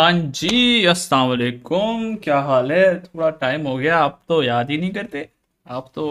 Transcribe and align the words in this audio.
हाँ 0.00 0.12
जी 0.12 0.84
अस्सलाम 0.90 2.14
क्या 2.24 2.38
हाल 2.40 2.70
है 2.72 2.84
थोड़ा 3.02 3.28
टाइम 3.40 3.66
हो 3.66 3.76
गया 3.76 3.96
आप 3.98 4.22
तो 4.28 4.42
याद 4.42 4.70
ही 4.70 4.76
नहीं 4.78 4.92
करते 4.92 5.28
आप 5.66 5.90
तो 5.94 6.04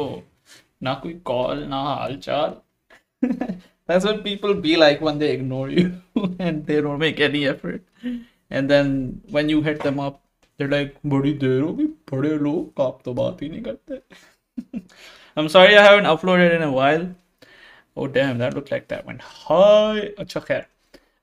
ना 0.83 0.93
कोई 1.03 1.13
कॉल 1.25 1.63
ना 1.69 1.77
हाल 1.83 2.15
चाल 2.17 2.53
That's 3.89 4.05
what 4.05 4.21
people 4.23 4.53
be 4.65 4.75
like 4.81 5.01
when 5.07 5.17
they 5.23 5.31
ignore 5.37 5.69
you 5.69 5.87
and 6.39 6.67
they 6.67 6.77
don't 6.81 6.99
make 6.99 7.21
any 7.29 7.41
effort. 7.53 7.81
And 8.51 8.69
then 8.73 8.91
when 9.37 9.49
you 9.53 9.63
hit 9.69 9.81
them 9.87 9.99
up, 9.99 10.21
they're 10.59 10.71
like, 10.75 10.93
बड़ी 11.15 11.33
देर 11.45 11.61
हो 11.61 11.73
गई 11.73 11.87
बड़े 12.11 12.37
लोग 12.43 12.81
आप 12.81 12.99
तो 13.05 13.13
बात 13.21 13.41
ही 13.41 13.49
नहीं 13.49 13.61
करते 13.69 14.01
I'm 15.37 15.49
sorry 15.55 15.75
I 15.77 15.87
haven't 15.87 16.11
uploaded 16.13 16.55
in 16.59 16.67
a 16.67 16.71
while. 16.77 17.09
Oh 17.97 18.07
damn, 18.19 18.37
that 18.37 18.53
looked 18.53 18.71
like 18.71 18.87
that 18.93 19.11
went 19.11 19.27
high. 19.41 20.07
अच्छा 20.19 20.39
खैर 20.51 20.65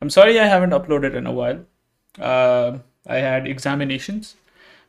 I'm 0.02 0.14
sorry 0.18 0.40
I 0.40 0.50
haven't 0.56 0.78
uploaded 0.80 1.22
in 1.22 1.32
a 1.32 1.38
while. 1.40 1.64
Uh, 2.19 2.79
I 3.07 3.17
had 3.17 3.47
examinations. 3.47 4.35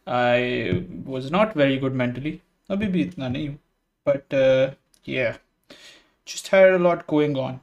I 0.07 0.85
was 1.05 1.31
not 1.31 1.55
very 1.55 1.79
good 1.79 1.95
mentally. 1.95 2.41
अभी 2.71 2.87
भी 2.87 3.03
इतना 3.03 3.29
नहीं 3.29 3.49
हूँ. 3.49 3.59
But 4.05 4.35
uh, 4.35 4.75
yeah, 5.05 5.37
just 6.27 6.49
had 6.49 6.73
a 6.73 6.79
lot 6.79 7.07
going 7.07 7.37
on. 7.37 7.61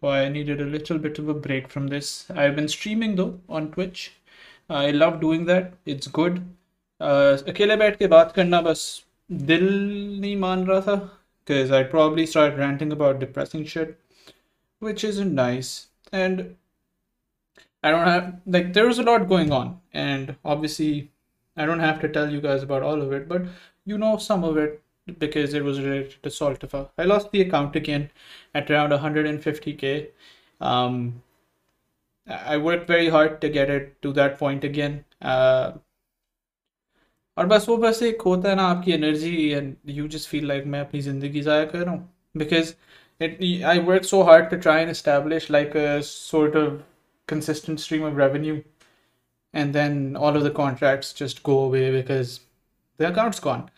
So 0.00 0.08
I 0.08 0.28
needed 0.28 0.60
a 0.60 0.64
little 0.64 0.98
bit 0.98 1.18
of 1.18 1.28
a 1.28 1.34
break 1.34 1.68
from 1.68 1.88
this. 1.88 2.30
I've 2.30 2.56
been 2.56 2.68
streaming 2.68 3.16
though 3.16 3.40
on 3.48 3.70
Twitch. 3.72 4.12
I 4.70 4.90
love 4.90 5.20
doing 5.20 5.46
that. 5.46 5.72
It's 5.86 6.06
good. 6.20 6.40
Uh, 7.00 7.36
अकेले 7.48 7.76
बैठ 7.76 7.96
के 7.96 8.06
बात 8.06 8.32
करना 8.36 8.60
बस 8.62 8.80
दिल 9.30 9.66
नहीं 10.20 10.36
मान 10.36 10.66
रहा 10.66 10.80
था 10.80 10.98
because 11.48 11.70
I'd 11.70 11.90
probably 11.90 12.26
start 12.26 12.56
ranting 12.56 12.92
about 12.92 13.20
depressing 13.20 13.64
shit, 13.64 13.98
which 14.80 15.04
isn't 15.04 15.34
nice. 15.34 15.86
And 16.12 16.56
I 17.82 17.90
don't 17.90 18.06
have 18.06 18.40
like 18.46 18.72
there 18.72 18.86
was 18.86 18.98
a 18.98 19.02
lot 19.02 19.28
going 19.28 19.52
on, 19.52 19.80
and 19.92 20.36
obviously 20.44 21.10
I 21.56 21.66
don't 21.66 21.80
have 21.80 22.00
to 22.00 22.08
tell 22.08 22.30
you 22.30 22.40
guys 22.40 22.62
about 22.62 22.82
all 22.82 23.00
of 23.02 23.12
it, 23.12 23.28
but 23.28 23.42
you 23.84 23.98
know 23.98 24.16
some 24.16 24.44
of 24.44 24.56
it 24.56 24.82
because 25.18 25.54
it 25.54 25.64
was 25.64 25.80
related 25.80 26.22
to 26.22 26.28
Saltifa. 26.28 26.88
I 26.98 27.04
lost 27.04 27.30
the 27.32 27.40
account 27.40 27.76
again 27.76 28.10
at 28.54 28.70
around 28.70 28.90
150k. 28.90 30.08
Um, 30.60 31.22
I 32.26 32.56
worked 32.58 32.86
very 32.86 33.08
hard 33.08 33.40
to 33.40 33.48
get 33.48 33.70
it 33.70 34.00
to 34.02 34.12
that 34.12 34.38
point 34.38 34.64
again. 34.64 35.04
Uh, 35.22 35.72
और 37.38 37.46
बस 37.46 37.68
वो 37.68 37.76
बस 37.76 38.02
एक 38.02 38.22
होता 38.26 38.48
है 38.48 38.54
ना 38.56 38.62
आपकी 38.68 38.92
energy 38.92 39.48
and 39.48 39.74
you 39.96 40.06
just 40.14 40.28
feel 40.28 40.46
like 40.48 40.64
मैं 40.66 40.80
अपनी 40.80 41.00
ज़िंदगी 41.00 41.40
ज़ाया 41.40 41.64
कर 41.64 41.78
रहा 41.78 41.94
हूँ 41.94 42.08
because 42.36 42.74
it 43.20 43.40
I 43.64 43.78
worked 43.78 44.06
so 44.06 44.22
hard 44.22 44.48
to 44.50 44.58
try 44.64 44.78
and 44.80 44.90
establish 44.90 45.48
like 45.50 45.74
a 45.74 46.02
sort 46.02 46.56
of 46.56 46.82
consistent 47.27 47.79
stream 47.79 48.03
of 48.03 48.15
revenue 48.15 48.63
and 49.53 49.73
then 49.73 50.15
all 50.15 50.35
of 50.35 50.43
the 50.43 50.51
contracts 50.51 51.13
just 51.13 51.43
go 51.43 51.59
away 51.59 51.91
because 51.91 52.41
the 52.97 53.07
account's 53.07 53.39
gone. 53.39 53.69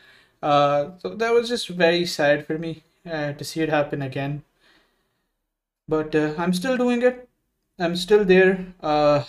Uh, 0.41 0.91
so 0.99 1.09
that 1.15 1.33
was 1.33 1.49
just 1.49 1.69
very 1.69 2.05
sad 2.05 2.45
for 2.45 2.57
me 2.57 2.83
uh, 3.09 3.33
to 3.33 3.43
see 3.43 3.61
it 3.61 3.69
happen 3.69 4.01
again. 4.01 4.43
But 5.87 6.15
uh, 6.15 6.33
I'm 6.37 6.53
still 6.53 6.77
doing 6.77 7.01
it. 7.01 7.27
I'm 7.77 7.95
still 7.95 8.23
there. 8.23 8.73
Uh, 8.81 9.23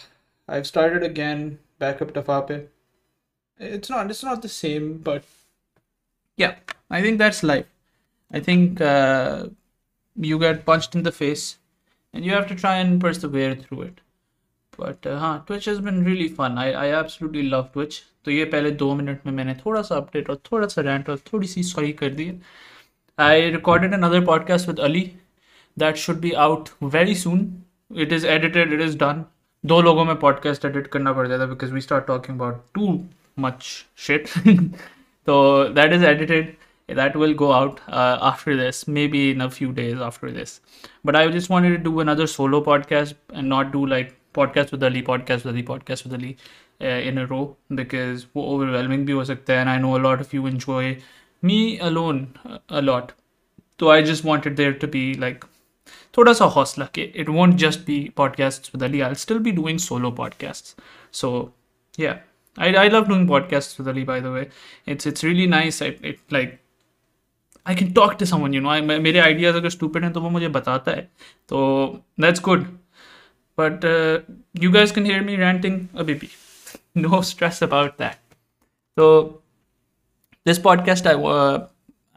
I've 0.49 0.67
started 0.67 1.03
again 1.03 1.59
back 1.79 2.01
up 2.01 2.15
to 2.15 2.23
Fape. 2.23 2.71
It's 3.59 3.91
not 3.91 4.11
it's 4.11 4.23
not 4.23 4.43
the 4.43 4.49
same, 4.49 4.99
but 4.99 5.25
yeah, 6.37 6.57
I 6.91 7.03
think 7.03 7.19
that's 7.19 7.43
life. 7.43 7.67
I 8.31 8.41
think 8.41 8.81
uh, 8.81 9.49
you 10.17 10.39
get 10.39 10.67
punched 10.67 10.95
in 10.95 11.03
the 11.03 11.13
face, 11.13 11.59
and 12.13 12.25
you 12.25 12.33
have 12.33 12.47
to 12.49 12.55
try 12.55 12.77
and 12.77 13.01
persevere 13.01 13.55
through 13.55 13.83
it. 13.83 14.01
But 14.81 15.07
हाँ 15.07 15.45
Twitch 15.47 15.69
has 15.69 15.81
been 15.81 16.07
really 16.07 16.29
fun 16.29 16.57
I 16.59 16.73
I 16.73 16.89
absolutely 16.89 17.43
love 17.43 17.69
Twitch 17.73 18.03
तो 18.25 18.31
ये 18.31 18.45
पहले 18.45 18.71
दो 18.71 18.95
minute 18.95 19.21
में 19.27 19.33
मैंने 19.33 19.55
थोड़ा 19.55 19.83
सा 19.83 19.97
update 19.97 20.31
और 20.31 20.37
थोड़ा 20.37 20.67
सा 20.67 20.83
रैंट 20.83 21.09
और 21.09 21.19
थोड़ी 21.19 21.47
सी 21.47 21.63
सॉरी 21.63 21.93
कर 21.93 22.11
दी। 22.11 22.25
है 22.25 22.43
I 23.19 23.51
recorded 23.51 23.95
another 23.95 24.25
podcast 24.25 24.69
with 24.69 24.81
Ali 24.81 25.13
that 25.79 25.97
should 25.97 26.21
be 26.21 26.31
out 26.31 26.69
very 26.83 27.15
soon 27.15 27.63
it 27.97 28.13
is 28.13 28.27
edited 28.27 28.73
it 28.73 28.81
is 28.81 28.99
done 28.99 29.25
दो 29.67 29.81
लोगों 29.83 30.05
में 30.05 30.17
पॉडकास्ट 30.17 30.65
एडिट 30.65 30.87
करना 30.87 31.13
पड़ 31.13 31.29
जाता 31.29 31.45
है 31.45 31.51
because 31.51 31.73
we 31.73 31.81
start 31.81 32.07
talking 32.07 32.37
about 32.37 32.67
too 32.75 33.05
much 33.39 33.87
shit 33.97 34.29
तो 35.27 35.65
that 35.69 35.93
is 35.93 36.05
edited 36.05 36.57
that 36.89 37.17
will 37.17 37.35
go 37.35 37.53
out 37.53 37.81
uh, 37.89 38.19
after 38.23 38.57
this 38.57 38.87
maybe 38.87 39.31
in 39.33 39.41
a 39.41 39.51
few 39.51 39.73
days 39.73 40.01
after 40.01 40.31
this. 40.31 40.61
But 41.05 41.17
i 41.17 41.27
just 41.29 41.51
wanted 41.51 41.71
to 41.71 41.79
do 41.79 42.01
another 42.01 42.27
solo 42.27 42.63
podcast 42.63 43.15
and 43.33 43.49
not 43.49 43.73
do 43.73 43.87
like 43.87 44.15
with 44.39 44.83
Ali, 44.83 45.03
podcast 45.03 45.45
with 45.45 45.47
Ali, 45.47 45.63
podcast 45.63 46.05
with 46.05 46.15
Ali 46.15 46.37
uh, 46.81 47.11
in 47.11 47.19
a 47.19 47.27
row 47.27 47.57
because 47.81 48.25
वो 48.37 48.47
overwhelming 48.55 49.07
भी 49.07 49.13
हो 49.13 49.25
सकता 49.25 49.53
है 49.53 49.67
I 49.67 49.83
know 49.85 49.97
a 49.97 50.03
lot 50.07 50.25
of 50.25 50.35
you 50.35 50.47
enjoy 50.53 50.97
me 51.45 51.79
alone 51.79 52.23
a 52.71 52.83
lot. 52.83 53.13
So 53.81 53.91
I 53.91 54.03
just 54.03 54.25
wanted 54.25 54.57
there 54.57 54.75
to 54.85 54.87
be 54.87 55.05
like 55.15 55.45
थोड़ा 56.19 56.33
सा 56.33 56.45
हौसला 56.45 56.89
कि 56.99 57.13
it 57.25 57.29
won't 57.29 57.57
just 57.57 57.85
be 57.87 57.99
podcasts 58.23 58.73
with 58.73 58.83
Ali. 58.83 59.03
I'll 59.03 59.21
still 59.27 59.39
be 59.39 59.53
doing 59.53 59.79
solo 59.79 60.11
podcasts. 60.11 60.75
So 61.13 61.53
yeah. 61.97 62.17
I, 62.59 62.69
I 62.75 62.89
love 62.89 63.07
doing 63.09 63.27
podcasts 63.27 63.79
with 63.79 63.89
Ali 63.89 64.05
by 64.05 64.21
the 64.21 64.31
way. 64.33 64.49
It's 64.87 65.07
it's 65.07 65.25
really 65.25 65.47
nice. 65.47 65.83
I, 65.83 65.89
it 66.11 66.19
like 66.31 66.59
I 67.67 67.75
can 67.75 67.93
talk 67.93 68.19
to 68.19 68.27
someone, 68.27 68.53
you 68.53 68.63
मेरे 69.01 69.23
ideas 69.23 69.57
अगर 69.57 69.71
stupid 69.71 70.03
हैं 70.03 70.13
तो 70.13 70.21
वो 70.21 70.31
मुझे 70.31 70.49
बताता 70.49 70.93
है. 70.93 71.11
तो 71.49 72.03
that's 72.21 72.43
good. 72.49 72.65
But 73.57 73.85
uh, 73.85 74.21
you 74.55 74.71
guys 74.71 74.93
can 74.93 75.05
hear 75.05 75.23
me 75.23 75.37
ranting 75.37 75.89
a 75.95 76.05
baby 76.05 76.31
no 76.95 77.21
stress 77.23 77.63
about 77.63 77.99
that. 77.99 78.19
So 78.99 79.43
this 80.45 80.59
podcast 80.59 81.07
i 81.11 81.15
uh, 81.35 81.67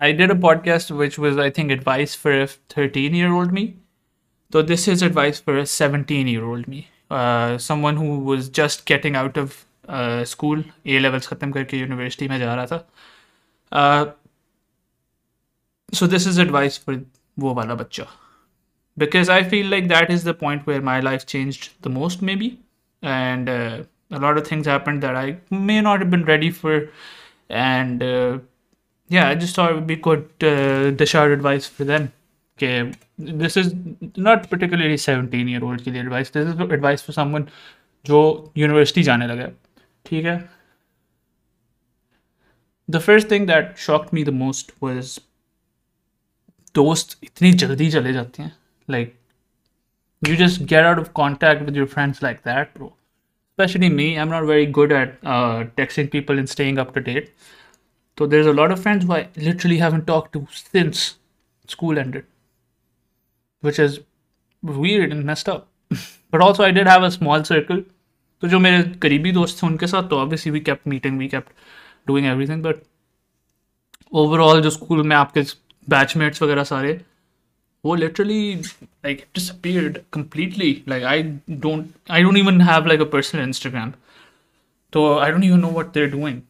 i 0.08 0.12
did 0.12 0.32
a 0.32 0.36
podcast 0.46 0.92
which 1.02 1.18
was 1.26 1.38
i 1.46 1.50
think 1.50 1.72
advice 1.76 2.16
for 2.16 2.34
a 2.42 2.48
13 2.48 3.16
year 3.16 3.32
old 3.34 3.52
me. 3.52 3.76
So 4.54 4.62
this 4.62 4.88
is 4.88 5.02
advice 5.04 5.40
for 5.40 5.58
a 5.58 5.66
17 5.66 6.28
year 6.28 6.44
old 6.46 6.68
me. 6.68 6.88
Uh, 7.10 7.58
someone 7.58 7.98
who 7.98 8.20
was 8.20 8.50
just 8.50 8.86
getting 8.86 9.16
out 9.16 9.38
of 9.38 9.66
uh, 9.88 10.26
school 10.26 10.64
a 10.86 11.00
levels 11.00 11.28
khatam 11.28 11.54
karke 11.58 11.74
university 11.84 12.28
mein 12.34 12.42
ja 12.46 12.56
raha 12.56 12.70
tha. 12.74 12.80
Uh, 13.72 14.06
so 15.94 16.08
this 16.08 16.26
is 16.26 16.38
advice 16.38 16.78
for 16.78 16.96
wo 17.46 17.54
wala 17.60 17.76
bachcha 17.84 18.08
because 18.99 19.29
I 19.29 19.43
feel 19.43 19.67
like 19.67 19.89
that 19.89 20.11
is 20.11 20.25
the 20.25 20.35
point 20.35 20.67
where 20.67 20.81
my 20.81 21.01
life 21.01 21.27
changed 21.27 21.71
the 21.83 21.91
most, 21.91 22.23
maybe. 22.23 22.61
And 23.03 23.49
uh, 23.49 23.83
a 24.11 24.19
lot 24.19 24.39
of 24.39 24.47
things 24.47 24.67
happened 24.67 25.03
that 25.03 25.17
I 25.17 25.39
may 25.51 25.81
not 25.81 26.01
have 26.01 26.11
been 26.11 26.25
ready 26.25 26.51
for. 26.51 26.89
And 27.49 28.03
uh, 28.03 28.39
yeah, 29.09 29.29
I 29.29 29.35
just 29.35 29.55
thought 29.57 29.73
it 29.73 29.75
would 29.75 29.87
be 29.87 29.97
good 29.97 30.29
uh, 30.43 30.91
dish 30.91 31.15
out 31.15 31.31
advice 31.31 31.67
for 31.67 31.85
them. 31.85 32.13
Okay, 32.57 32.93
this 33.19 33.57
is 33.57 33.75
not 34.17 34.49
particularly 34.49 34.97
17 34.97 35.49
year 35.49 35.65
old 35.65 35.83
के 35.85 35.91
लिए 35.91 36.03
advice. 36.05 36.31
This 36.31 36.47
is 36.47 36.61
advice 36.61 37.03
for 37.03 37.13
someone 37.13 37.49
जो 38.07 38.53
university 38.57 39.03
जाने 39.03 39.27
लगा 39.27 39.51
ठीक 40.07 40.25
है 40.25 40.39
The 42.89 43.01
first 43.01 43.29
thing 43.29 43.47
that 43.47 43.79
shocked 43.79 44.13
me 44.13 44.23
the 44.23 44.37
most 44.41 44.73
was 44.83 45.19
दोस्त 46.75 47.19
इतनी 47.25 47.53
जल्दी 47.53 47.91
चले 47.91 48.13
जाते 48.13 48.43
हैं 48.43 48.57
like, 48.89 49.17
you 50.23 50.37
just 50.37 50.67
get 50.67 50.85
out 50.85 50.99
of 50.99 51.13
contact 51.15 51.65
with 51.65 51.75
your 51.75 51.87
friends 51.87 52.23
like 52.23 52.43
that, 52.45 52.75
bro. 52.75 52.93
Especially 53.57 53.89
me, 53.89 54.19
I'm 54.19 54.31
not 54.31 54.45
very 54.45 54.67
good 54.67 54.93
at 54.93 55.19
uh, 55.25 55.65
texting 55.77 56.11
people 56.11 56.39
and 56.39 56.49
staying 56.49 56.79
up 56.79 56.95
to 56.95 57.01
date. 57.01 57.33
So 58.19 58.27
there's 58.27 58.47
a 58.47 58.53
lot 58.53 58.71
of 58.71 58.83
friends 58.83 59.05
who 59.05 59.13
I 59.13 59.29
literally 59.37 59.79
haven't 59.79 60.07
talked 60.07 60.33
to 60.33 60.47
since 60.51 61.17
school 61.69 61.99
ended, 61.99 62.25
which 63.61 63.79
is 63.79 64.01
weird 64.63 65.13
and 65.13 65.25
messed 65.25 65.49
up. 65.49 65.69
but 66.31 66.41
also, 66.41 66.65
I 66.65 66.71
did 66.71 66.87
have 66.87 67.03
a 67.03 67.11
small 67.11 67.45
circle. 67.45 67.83
तो 68.41 68.49
जो 68.49 68.59
मेरे 68.59 68.83
करीबी 69.03 69.31
दोस्त 69.33 69.63
थे 69.63 69.67
उनके 69.67 69.87
साथ 69.87 70.09
तो 70.09 70.17
obviously 70.19 70.51
we 70.53 70.61
kept 70.61 70.87
meeting 70.89 71.19
we 71.19 71.29
kept 71.29 71.53
doing 72.07 72.27
everything 72.27 72.63
but 72.63 72.77
overall 74.23 74.61
जो 74.63 74.71
स्कूल 74.71 75.03
में 75.09 75.15
आपके 75.17 75.43
बैचमेट्स 75.91 76.43
वगैरह 76.43 76.65
सारे 76.65 76.93
oh 77.85 77.97
literally 78.01 78.63
like 79.05 79.27
disappeared 79.35 80.05
completely 80.11 80.71
like 80.87 81.03
i 81.03 81.21
don't 81.67 81.95
i 82.09 82.23
don't 82.23 82.41
even 82.43 82.61
have 82.61 82.87
like 82.87 83.01
a 83.01 83.11
personal 83.15 83.47
instagram 83.47 83.95
so 84.93 85.19
i 85.19 85.31
don't 85.31 85.45
even 85.45 85.61
know 85.61 85.75
what 85.79 85.93
they're 85.95 86.15
doing 86.19 86.43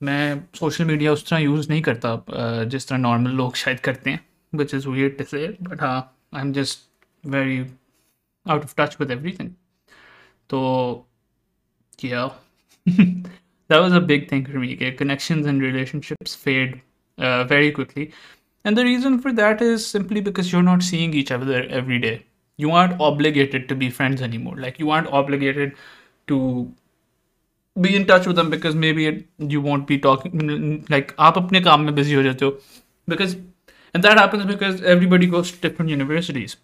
मैं 0.00 0.42
social 0.54 0.84
media 0.84 1.12
उस 1.12 1.28
तरह 1.28 1.38
use 1.38 1.68
नहीं 1.68 1.82
करता 1.88 2.64
जिस 2.70 2.88
तरह 2.88 2.98
नॉर्मल 2.98 3.30
लोग 3.40 3.56
शायद 3.56 3.80
करते 3.80 4.10
हैं 4.10 4.20
which 4.54 4.74
is 4.74 4.88
weird 4.88 5.16
to 5.18 5.24
say 5.24 5.46
but 5.62 5.80
हाँ 5.80 5.98
I 6.34 6.40
am 6.40 6.52
just 6.52 6.78
very 7.24 7.58
out 8.46 8.64
of 8.64 8.74
touch 8.78 8.96
with 9.00 9.10
everything 9.10 9.50
तो 10.50 10.60
yeah 11.98 12.30
that 12.86 13.78
was 13.78 13.92
a 13.92 14.00
big 14.00 14.28
thing 14.28 14.44
for 14.44 14.58
me 14.58 14.74
okay? 14.74 14.92
connections 14.92 15.46
and 15.46 15.62
relationships 15.62 16.34
fade 16.34 16.80
uh, 17.18 17.44
very 17.44 17.70
quickly 17.70 18.10
and 18.64 18.76
the 18.76 18.84
reason 18.84 19.18
for 19.18 19.32
that 19.32 19.62
is 19.62 19.86
simply 19.86 20.20
because 20.20 20.52
you're 20.52 20.62
not 20.62 20.82
seeing 20.82 21.14
each 21.14 21.30
other 21.30 21.64
every 21.64 21.98
day. 21.98 22.24
You 22.58 22.70
aren't 22.70 23.00
obligated 23.00 23.68
to 23.68 23.74
be 23.74 23.90
friends 23.90 24.22
anymore. 24.22 24.56
Like, 24.56 24.78
you 24.78 24.90
aren't 24.90 25.08
obligated 25.08 25.72
to 26.28 26.72
be 27.76 27.94
in 27.96 28.06
touch 28.06 28.26
with 28.26 28.36
them 28.36 28.50
because 28.50 28.74
maybe 28.74 29.06
it, 29.06 29.26
you 29.38 29.60
won't 29.60 29.86
be 29.86 29.98
talking 29.98 30.84
like 30.90 31.14
आप 31.18 31.38
अपने 31.38 31.60
काम 31.60 31.80
में 31.80 31.92
busy 31.94 32.14
हो 32.16 32.22
जाते 32.22 32.44
हो 32.44 32.58
because 33.08 33.36
and 33.94 34.04
that 34.04 34.18
happens 34.18 34.44
because 34.46 34.82
everybody 34.82 35.26
goes 35.26 35.52
to 35.52 35.60
different 35.68 35.90
universities 35.90 36.56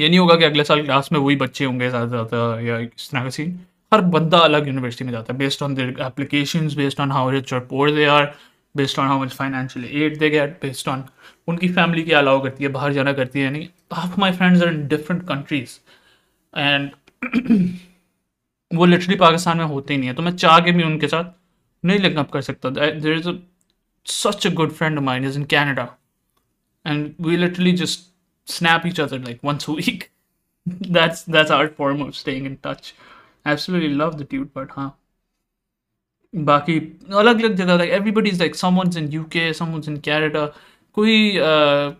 ये 0.00 0.08
नहीं 0.08 0.18
होगा 0.18 0.34
कि 0.36 0.44
अगले 0.44 0.64
साल 0.64 0.82
क्लास 0.84 1.08
में 1.12 1.18
वही 1.18 1.36
बच्चे 1.36 1.64
होंगे 1.64 1.88
ज़्यादा 1.90 2.06
ज़्यादा 2.06 2.60
या 2.66 2.78
इस 2.78 3.10
तरह 3.10 3.22
का 3.22 3.30
सीन 3.36 3.58
हर 3.92 4.00
बंदा 4.14 4.38
अलग 4.38 4.66
यूनिवर्सिटी 4.66 5.04
में 5.04 5.12
जाता 5.12 5.32
है 5.32 5.38
based 5.38 5.62
on 5.62 5.74
their 5.74 5.94
applications 6.06 6.74
based 6.76 7.00
on 7.00 7.12
how 7.12 7.30
rich 7.30 7.52
और 7.54 7.60
poor 7.70 7.90
they 7.94 8.04
are 8.16 8.32
based 8.75 8.99
on 8.99 9.07
how 9.07 9.21
much 9.23 9.33
financially 9.35 10.03
aid 10.03 10.17
they 10.19 10.29
get 10.29 10.57
based 10.61 10.89
on 10.89 11.03
उनकी 11.47 11.69
फैमिली 11.73 12.03
की 12.03 12.11
अलाउ 12.13 12.41
करती 12.43 12.63
है, 12.63 12.69
बाहर 12.69 12.93
जाना 12.93 13.13
करती 13.13 13.39
है, 13.39 13.45
यानी 13.45 13.69
half 13.93 14.19
my 14.19 14.31
friends 14.31 14.61
are 14.63 14.73
in 14.73 14.87
different 14.87 15.27
countries 15.27 15.77
and 16.53 16.91
वो 18.71 18.85
लिटरली 18.85 19.15
पाकिस्तान 19.15 19.57
में 19.57 19.65
होते 19.65 19.93
ही 19.93 19.99
नहीं 19.99 20.09
है 20.09 20.15
तो 20.15 20.21
मैं 20.23 20.35
चाह 20.35 20.59
के 20.59 20.71
भी 20.71 20.83
उनके 20.83 21.07
साथ 21.07 21.31
नहीं 21.83 21.99
लिंकअप 21.99 22.31
कर 22.31 22.41
सकता। 22.41 22.69
There 22.69 23.13
is 23.13 23.29
such 24.05 24.47
a 24.47 24.49
good 24.53 24.71
friend 24.71 24.99
mine 24.99 25.25
is 25.25 25.37
in 25.39 25.43
Canada 25.51 25.87
and 26.85 27.13
we 27.21 27.37
literally 27.37 27.71
just 27.77 28.09
snap 28.47 28.85
each 28.87 28.99
other 28.99 29.19
like 29.19 29.39
once 29.45 29.69
week 29.69 30.03
that's 30.67 31.29
that's 31.29 31.51
our 31.51 31.67
form 31.77 32.01
of 32.03 32.13
staying 32.15 32.45
in 32.45 32.57
touch 32.63 32.93
absolutely 33.47 33.93
love 33.93 34.13
the 34.13 34.27
toot 34.29 34.51
but 34.57 34.71
हाँ 34.71 34.89
बाकी 36.33 36.79
अलग 37.13 37.41
अलग 37.41 37.55
जगह 37.55 37.77
like 37.77 37.91
everybody 37.91 38.29
is 38.29 38.39
like 38.39 38.55
someone 38.55 38.97
in 38.97 39.11
UK 39.13 39.51
someone 39.53 39.87
in 39.89 39.97
Canada 40.05 40.45
कोई 40.97 41.31
uh, 41.31 41.93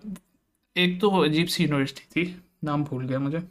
एक 0.76 1.00
तो 1.02 1.10
अजीब 1.24 1.48
सी 1.48 1.64
university 1.64 2.04
थी 2.16 2.36
नाम 2.64 2.84
भूल 2.84 3.06
गया 3.08 3.20
मुझे। 3.20 3.42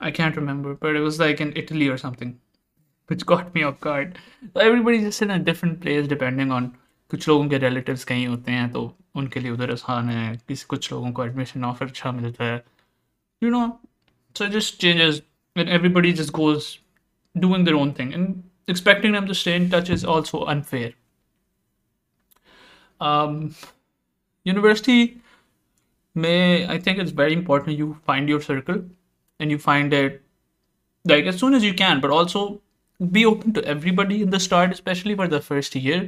I 0.00 0.10
can't 0.12 0.38
remember 0.38 0.72
but 0.72 0.96
it 0.96 1.02
was 1.02 1.20
like 1.20 1.40
in 1.40 1.52
Italy 1.56 1.88
और 1.88 1.98
something 1.98 2.32
which 3.10 3.24
got 3.24 3.56
me 3.56 3.62
off 3.62 3.74
guard 3.84 4.14
so 4.44 4.60
everybody 4.60 4.96
is 5.06 5.24
in 5.24 5.42
different 5.44 5.80
place 5.82 6.06
depending 6.08 6.52
on 6.52 6.66
कुछ 7.10 7.28
लोगों 7.28 7.48
के 7.48 7.58
रिलेटिव 7.58 7.98
कहीं 8.08 8.26
होते 8.26 8.52
हैं 8.52 8.70
तो 8.72 8.92
उनके 9.16 9.40
लिए 9.40 9.50
उधर 9.50 9.70
आसान 9.72 10.08
है 10.10 10.36
किसी 10.48 10.64
कुछ 10.68 10.92
लोगों 10.92 11.12
को 11.12 11.24
एडमिशन 11.24 11.64
ऑफ़र 11.64 11.86
अच्छा 11.86 12.12
मिलता 12.12 12.44
है। 12.44 12.64
You 13.42 13.50
know 13.50 13.66
so 14.36 14.46
just 14.58 14.80
changes 14.80 15.22
and 15.56 15.68
everybody 15.68 16.12
just 16.12 16.32
goes 16.34 16.64
doing 17.34 17.66
their 17.66 17.72
own 17.74 17.92
thing 17.98 18.12
and 18.14 18.42
expecting 18.67 19.11
them 19.11 19.27
to 19.27 19.33
stay 19.33 19.55
in 19.55 19.69
touch 19.69 19.89
is 19.89 20.05
also 20.05 20.43
unfair 20.45 20.93
um, 23.01 23.55
university 24.45 25.21
may 26.15 26.67
i 26.67 26.77
think 26.77 26.99
it's 26.99 27.11
very 27.11 27.33
important 27.33 27.77
you 27.77 27.89
find 28.05 28.29
your 28.29 28.41
circle 28.41 28.81
and 29.39 29.51
you 29.51 29.57
find 29.57 29.93
it 29.93 30.21
like 31.05 31.25
as 31.25 31.37
soon 31.37 31.53
as 31.53 31.63
you 31.63 31.73
can 31.73 31.99
but 31.99 32.11
also 32.11 32.61
be 32.99 33.25
open 33.25 33.53
to 33.53 33.63
everybody 33.65 34.21
in 34.21 34.29
the 34.29 34.39
start 34.39 34.71
especially 34.71 35.15
for 35.15 35.27
the 35.27 35.41
first 35.41 35.75
year 35.75 36.01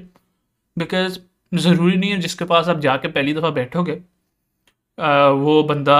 because 0.78 1.20
ज़रूरी 1.54 1.96
नहीं 1.98 2.10
है 2.12 2.20
जिसके 2.22 2.46
पास 2.46 2.68
आप 2.70 2.80
जाके 2.80 3.08
पहली 3.08 3.34
दफ़ा 3.34 3.50
बैठोगे 3.52 3.94
वो 5.44 5.62
बंदा 5.70 5.98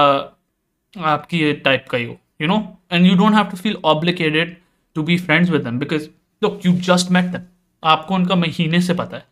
आपकी 0.96 1.52
टाइप 1.64 1.84
का 1.90 1.98
ही 1.98 2.04
हो 2.04 2.16
you 2.40 2.48
know 2.48 2.56
and 2.92 3.06
you 3.06 3.14
don't 3.16 3.34
have 3.34 3.44
to 3.50 3.56
feel 3.56 3.76
obligated 3.92 4.56
to 4.94 5.02
be 5.02 5.16
friends 5.18 5.50
with 5.50 5.64
them 5.64 5.78
because 5.78 6.08
look 6.41 6.65
you 6.65 6.73
just 6.83 7.11
met 7.11 7.25
them 7.31 7.43
आपको 7.83 8.15
उनका 8.15 8.35
महीने 8.35 8.81
से 8.81 8.93
पता 8.93 9.17
है। 9.17 9.25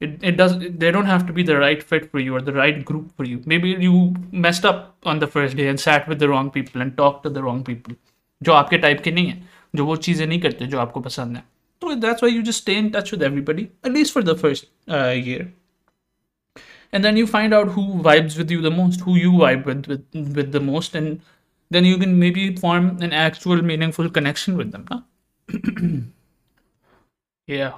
It 0.00 0.36
does 0.36 0.52
they 0.52 0.90
don't 0.92 1.06
have 1.06 1.26
to 1.26 1.34
be 1.34 1.42
the 1.42 1.50
right 1.60 1.82
fit 1.82 2.10
for 2.12 2.20
you 2.22 2.34
और 2.34 2.42
the 2.44 2.56
right 2.56 2.84
group 2.86 3.08
for 3.18 3.26
you 3.26 3.38
maybe 3.58 3.74
you 3.80 4.14
messed 4.46 4.66
up 4.66 4.94
on 5.06 5.18
the 5.18 5.24
first 5.26 5.56
day 5.56 5.66
and 5.68 5.78
sat 5.78 6.08
with 6.08 6.18
the 6.18 6.22
wrong 6.32 6.50
people 6.52 6.80
and 6.80 6.94
talk 6.96 7.20
to 7.24 7.30
the 7.30 7.38
wrong 7.38 7.64
people 7.66 7.94
जो 8.42 8.52
आपके 8.52 8.78
type 8.78 9.00
के 9.02 9.10
नहीं 9.12 9.26
है, 9.26 9.42
जो 9.74 9.84
वो 9.86 9.96
चीज़ें 9.96 10.26
नहीं 10.26 10.40
करते, 10.40 10.66
जो 10.66 10.78
आपको 10.78 11.00
पसंद 11.00 11.36
है। 11.36 11.42
तो 11.82 11.94
that's 11.96 12.22
why 12.22 12.32
you 12.32 12.42
just 12.42 12.62
stay 12.62 12.74
in 12.74 12.88
touch 12.90 13.12
with 13.12 13.22
everybody 13.22 13.62
at 13.62 13.92
least 13.92 14.14
for 14.14 14.22
the 14.22 14.36
first 14.38 14.66
year 14.90 15.52
and 16.94 17.02
then 17.02 17.18
you 17.18 17.26
find 17.26 17.54
out 17.54 17.68
who 17.76 17.82
vibes 18.02 18.38
with 18.38 18.50
you 18.52 18.60
the 18.62 18.72
most 18.72 19.06
who 19.06 19.16
you 19.16 19.38
vibe 19.38 19.68
with 19.68 19.86
with 20.16 20.50
the 20.56 20.62
most 20.62 20.96
and 20.96 21.16
then 21.70 21.86
you 21.86 21.98
can 21.98 22.14
maybe 22.30 22.54
form 22.56 22.86
an 23.02 23.12
actual 23.26 23.62
meaningful 23.62 24.10
connection 24.10 24.56
with 24.56 24.66
them 24.66 24.84
ना 24.90 25.02
yeah 27.47 27.73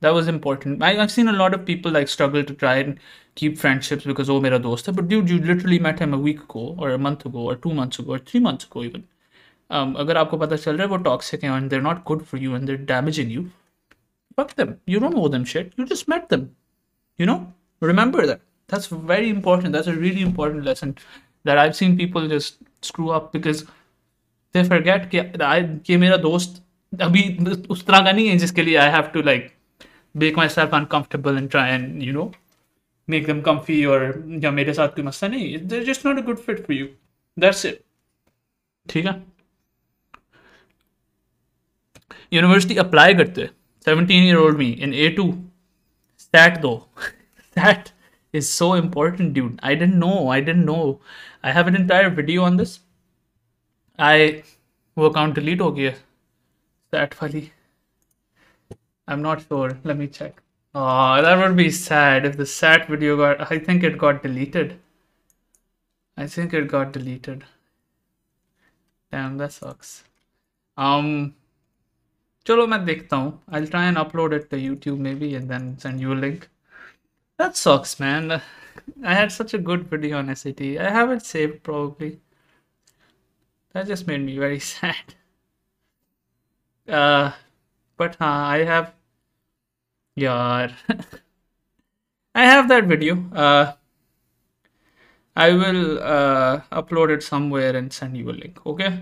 that 0.00 0.14
was 0.14 0.28
important. 0.28 0.82
I, 0.82 0.94
have 0.94 1.10
seen 1.10 1.28
a 1.28 1.32
lot 1.32 1.54
of 1.54 1.64
people 1.64 1.90
like 1.90 2.08
struggle 2.08 2.44
to 2.44 2.54
try 2.54 2.76
and 2.76 2.98
keep 3.34 3.58
friendships 3.58 4.04
because 4.04 4.30
oh 4.30 4.40
mera 4.40 4.58
dost 4.58 4.86
hai. 4.86 4.92
But 4.92 5.08
dude, 5.08 5.28
you 5.28 5.38
literally 5.38 5.78
met 5.78 5.98
him 5.98 6.14
a 6.14 6.18
week 6.18 6.42
ago 6.42 6.76
or 6.78 6.90
a 6.90 6.98
month 6.98 7.26
ago 7.26 7.40
or 7.40 7.56
two 7.56 7.74
months 7.74 7.98
ago 7.98 8.12
or 8.12 8.18
three 8.18 8.40
months 8.40 8.64
ago 8.64 8.84
even. 8.84 9.06
Um, 9.70 9.94
अगर 9.96 10.16
आपको 10.16 10.36
पता 10.38 10.56
चल 10.56 10.76
रहा 10.76 10.86
है 10.86 10.88
वो 10.88 10.98
toxic 11.04 11.42
हैं 11.44 11.50
and 11.50 11.70
they're 11.70 11.86
not 11.86 12.04
good 12.10 12.22
for 12.28 12.38
you 12.42 12.54
and 12.54 12.68
they're 12.68 12.84
damaging 12.90 13.32
you, 13.36 13.50
fuck 14.36 14.54
them. 14.60 14.76
You 14.86 15.00
don't 15.00 15.18
owe 15.22 15.28
them 15.28 15.44
shit. 15.44 15.72
You 15.76 15.84
just 15.84 16.08
met 16.08 16.28
them. 16.28 16.46
You 17.18 17.26
know, 17.26 17.52
remember 17.80 18.26
that. 18.26 18.40
That's 18.68 18.86
very 18.86 19.28
important. 19.30 19.72
That's 19.72 19.88
a 19.88 19.94
really 19.94 20.22
important 20.22 20.64
lesson 20.64 20.96
that 21.44 21.58
I've 21.58 21.76
seen 21.76 21.96
people 21.96 22.28
just 22.28 22.58
screw 22.82 23.10
up 23.10 23.32
because 23.32 23.66
they 24.53 24.63
forget 24.63 25.09
कि 25.13 25.21
कि 25.85 25.97
मेरा 25.97 26.17
दोस्त 26.27 26.61
अभी 27.01 27.23
उस 27.69 27.85
तरह 27.85 28.03
का 28.05 28.11
नहीं 28.11 28.27
है 28.27 28.37
जिसके 28.37 28.61
लिए 28.61 28.79
I 28.79 28.89
have 28.95 29.11
to 29.13 29.23
like 29.29 29.51
make 30.23 30.35
myself 30.41 30.73
uncomfortable 30.79 31.37
and 31.41 31.49
try 31.49 31.67
and 31.75 32.03
you 32.03 32.13
know 32.13 32.31
make 33.07 33.25
them 33.27 33.41
comfy 33.47 33.79
or 33.93 34.01
या 34.43 34.51
मेरे 34.51 34.73
साथ 34.73 34.95
कोई 34.95 35.03
मसला 35.05 35.29
नहीं 35.29 35.67
they're 35.67 35.87
just 35.91 36.05
not 36.09 36.21
a 36.21 36.25
good 36.29 36.43
fit 36.47 36.65
for 36.67 36.77
you 36.79 36.87
that's 37.37 37.65
it 37.71 37.81
ठीक 38.89 39.05
है 39.05 39.21
यूनिवर्सिटी 42.33 42.75
अप्लाई 42.83 43.13
करते 43.13 43.49
17 43.89 44.23
year 44.27 44.39
old 44.43 44.57
me 44.61 44.69
in 44.85 44.93
A2 45.05 45.27
stat 46.23 46.61
though 46.61 46.79
that 47.59 47.91
is 48.39 48.49
so 48.61 48.73
important 48.83 49.33
dude 49.37 49.59
I 49.71 49.75
didn't 49.81 49.99
know 50.03 50.15
I 50.37 50.39
didn't 50.47 50.65
know 50.71 50.99
I 51.43 51.51
have 51.57 51.71
an 51.71 51.79
entire 51.81 52.09
video 52.21 52.45
on 52.49 52.57
this 52.61 52.79
I 53.98 54.42
वो 54.98 55.08
account 55.08 55.34
delete 55.34 55.60
हो 55.60 55.70
गया 55.72 55.92
stat 55.94 57.22
वाली 57.22 57.50
I'm 59.08 59.22
not 59.22 59.42
sure. 59.42 59.68
Let 59.84 59.96
me 59.96 60.06
check. 60.06 60.42
Oh, 60.74 61.22
that 61.22 61.38
would 61.38 61.56
be 61.56 61.70
sad 61.70 62.26
if 62.26 62.36
the 62.36 62.46
SAT 62.46 62.88
video 62.88 63.16
got. 63.16 63.40
I 63.52 63.58
think 63.58 63.82
it 63.82 63.96
got 64.02 64.22
deleted. 64.22 64.74
I 66.16 66.26
think 66.26 66.52
it 66.52 66.68
got 66.68 66.92
deleted. 66.92 67.44
Damn, 69.10 69.38
that 69.38 69.52
sucks. 69.52 70.04
Um, 70.76 71.08
चलो 72.46 72.66
मैं 72.66 72.84
देखता 72.84 73.16
हूँ. 73.16 73.32
I'll 73.50 73.66
try 73.74 73.84
and 73.92 74.02
upload 74.04 74.36
it 74.40 74.50
to 74.50 74.62
YouTube 74.66 74.98
maybe 75.08 75.34
and 75.40 75.50
then 75.54 75.78
send 75.78 76.00
you 76.00 76.12
a 76.12 76.20
link. 76.26 76.48
That 77.38 77.56
sucks, 77.56 77.98
man. 78.00 78.40
I 79.04 79.14
had 79.14 79.32
such 79.32 79.54
a 79.54 79.58
good 79.58 79.88
video 79.88 80.18
on 80.18 80.34
SAT. 80.36 80.60
I 80.60 80.90
have 80.90 81.10
it 81.10 81.24
saved 81.24 81.62
probably. 81.62 82.18
That 83.73 83.87
just 83.87 84.07
made 84.07 84.21
me 84.21 84.37
very 84.37 84.57
sad. 84.73 85.15
Uh, 86.87 87.31
but 87.97 88.15
uh, 88.21 88.25
I 88.25 88.59
have 88.63 88.93
yeah 90.15 90.71
I 92.35 92.45
have 92.45 92.67
that 92.69 92.85
video. 92.85 93.27
Uh, 93.33 93.73
I 95.35 95.51
will 95.53 95.99
uh, 96.01 96.61
upload 96.71 97.09
it 97.11 97.21
somewhere 97.23 97.75
and 97.75 97.91
send 97.93 98.17
you 98.17 98.29
a 98.29 98.33
link 98.33 98.65
okay? 98.65 98.99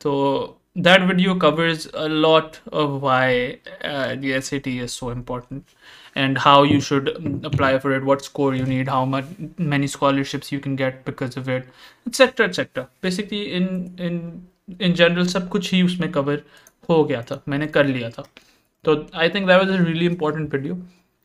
So 0.00 0.58
that 0.75 1.05
video 1.07 1.35
covers 1.35 1.87
a 1.93 2.07
lot 2.09 2.59
of 2.71 3.01
why 3.01 3.59
uh, 3.83 4.15
the 4.15 4.41
SAT 4.41 4.67
is 4.67 4.93
so 4.93 5.09
important 5.09 5.75
and 6.15 6.37
how 6.37 6.63
you 6.63 6.79
should 6.81 7.09
apply 7.43 7.79
for 7.79 7.91
it, 7.95 8.03
what 8.03 8.23
score 8.23 8.53
you 8.55 8.65
need, 8.65 8.87
how 8.87 9.03
much 9.05 9.25
many 9.57 9.87
scholarships 9.87 10.51
you 10.51 10.59
can 10.59 10.75
get 10.75 11.03
because 11.05 11.37
of 11.37 11.49
it, 11.49 11.67
etc. 12.07 12.47
etc. 12.47 12.87
Basically, 13.01 13.53
in 13.53 13.67
in 13.97 14.47
in 14.79 14.95
general, 14.95 15.25
सब 15.25 15.49
कुछ 15.49 15.71
ही 15.73 15.81
उसमें 15.83 16.11
cover 16.11 16.39
हो 16.89 17.03
गया 17.03 17.21
था 17.21 17.41
मैंने 17.47 17.67
कर 17.67 17.85
लिया 17.85 18.09
था 18.09 18.23
तो 18.85 18.95
I 19.15 19.29
think 19.29 19.47
that 19.47 19.57
was 19.59 19.69
a 19.69 19.83
really 19.83 20.05
important 20.05 20.53
video 20.53 20.77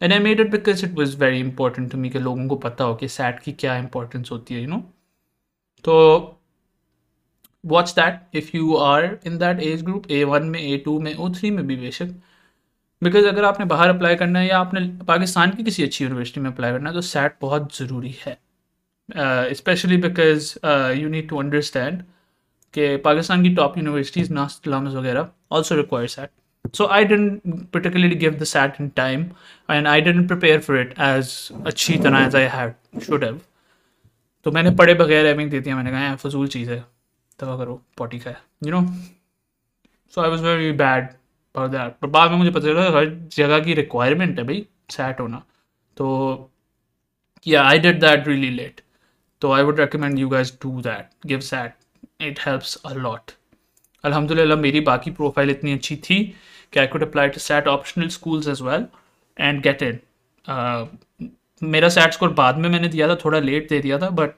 and 0.03 0.13
I 0.13 0.19
made 0.19 0.41
it 0.41 0.51
because 0.51 0.85
it 0.85 0.99
was 0.99 1.15
very 1.21 1.39
important 1.41 1.91
to 1.93 1.99
me 1.99 2.11
कि 2.11 2.19
लोगों 2.19 2.47
को 2.49 2.57
पता 2.65 2.85
हो 2.85 2.95
कि 3.03 3.09
सैट 3.09 3.39
की 3.43 3.53
क्या 3.63 3.77
इंपॉर्टेंस 3.79 4.31
होती 4.33 4.55
है 4.55 4.61
यू 4.63 4.69
नो 4.69 4.79
तो 5.85 5.95
watch 7.70 7.92
that 8.00 8.38
if 8.38 8.50
you 8.58 8.76
are 8.78 9.06
in 9.28 9.38
that 9.38 9.60
age 9.64 9.84
group 9.84 10.10
A 10.12 10.24
one 10.24 10.46
में 10.46 10.60
ए 10.62 10.78
टू 10.86 11.00
में 11.00 11.14
ओ 11.16 11.30
थ्री 11.36 11.52
में 11.52 11.66
भी 11.68 11.76
बेशक। 11.76 12.14
बिकॉज़ 13.02 13.28
अगर 13.28 13.46
आपने 13.46 13.66
बाहर 13.66 13.90
अप्लाई 13.90 14.16
करना 14.16 14.40
है 14.40 14.48
या 14.48 14.60
आपने 14.60 14.82
पाकिस्तान 15.08 15.52
की 15.52 15.64
किसी 15.64 15.84
अच्छी 15.84 16.04
यूनिवर्सिटी 16.04 16.42
में 16.42 16.50
अप्लाई 16.50 16.72
करना 16.72 16.90
है 16.90 16.96
तो 16.96 17.02
सैट 17.02 17.36
बहुत 17.42 17.78
ज़रूरी 17.78 18.16
है। 18.26 18.38
Especially 19.56 19.98
because 20.08 20.54
you 21.02 21.10
need 21.10 21.30
to 21.30 21.40
understand 21.40 22.02
कि 22.74 22.96
पाकिस्तान 23.06 23.44
की 23.44 23.54
टॉप 23.56 23.78
यूनिवर्सिटीज़ 23.78 24.34
नास्ट 24.34 24.68
वगैरह 24.68 25.30
also 25.52 25.76
require 25.76 26.08
SAT 26.08 26.30
so 26.78 26.86
i 26.96 26.98
didn't 27.10 27.54
particularly 27.76 28.16
give 28.22 28.34
the 28.40 28.48
sat 28.48 28.76
in 28.82 28.90
time, 29.00 29.22
and 29.76 29.90
i 29.92 29.94
didn't 30.08 30.28
prepare 30.32 30.58
for 30.66 30.76
it 30.80 30.90
as 31.06 31.30
अच्छी 31.68 31.98
तरह 31.98 32.26
as 32.26 32.36
i 32.36 32.42
had, 32.56 32.74
should 33.06 33.24
have 33.26 33.38
तो 34.46 34.52
मैंने 34.52 34.72
पढ़े 34.82 34.94
बगैर 34.94 35.26
एविंग 35.26 35.50
दे 35.52 35.60
दिया, 35.60 35.76
मैंने 35.76 35.92
कहा 35.92 36.16
फजूल 36.16 36.48
चीज़ 36.48 36.70
है। 36.72 36.84
दवा 37.42 37.58
करो 37.58 37.82
पॉटी 37.98 38.20
का 38.20 38.32
you 38.66 38.72
know 38.72 38.82
so 40.14 40.22
I 40.22 40.30
was 40.30 40.44
very 40.44 40.72
bad 40.72 41.08
for 41.56 41.68
that 41.68 41.94
पर 42.02 42.08
बाद 42.08 42.32
में 42.32 42.38
मुझे 42.38 42.52
पता 42.52 42.68
चला, 42.68 42.84
हर 42.98 43.10
जगह 43.32 43.60
की 43.60 43.74
रिक्वायरमेंट 43.74 44.40
है 44.40 44.46
भाई 44.46 44.66
सैट 44.90 45.20
होना। 45.20 45.44
तो 45.98 46.52
या 47.48 47.64
I 47.64 47.80
did 47.80 48.00
that 48.00 48.28
really 48.28 48.50
late 48.50 48.82
तो 49.42 49.52
I 49.52 49.64
would 49.64 49.80
recommend 49.80 50.20
you 50.20 50.30
guys 50.30 50.58
do 50.64 50.82
that 50.82 51.10
give 51.26 51.40
SAT 51.40 51.74
it 52.22 52.40
helps 52.40 52.76
a 52.86 52.94
lot 52.94 53.32
अलहमदिल्ला 54.04 54.56
मेरी 54.56 54.80
बाकी 54.82 55.12
प्रोफ़ाइल 55.12 55.50
इतनी 55.50 55.74
अच्छी 55.74 55.96
थी 55.96 56.24
कि 56.74 56.80
I 56.80 56.88
could 56.88 57.04
apply 57.04 57.28
to 57.28 57.40
SAT 57.40 57.68
optional 57.68 58.08
schools 58.10 58.48
as 58.48 58.62
well 58.62 58.86
and 59.38 59.62
get 59.64 59.84
in 59.84 60.00
मेरा 61.62 61.90
SAT 61.90 62.14
score 62.14 62.34
बाद 62.34 62.58
में 62.58 62.70
मैंने 62.70 62.88
दिया 62.88 63.08
था, 63.08 63.16
थोड़ा 63.16 63.40
लेट 63.40 63.70
दे 63.70 63.80
दिया 63.80 63.98
था 64.00 64.10
but 64.10 64.32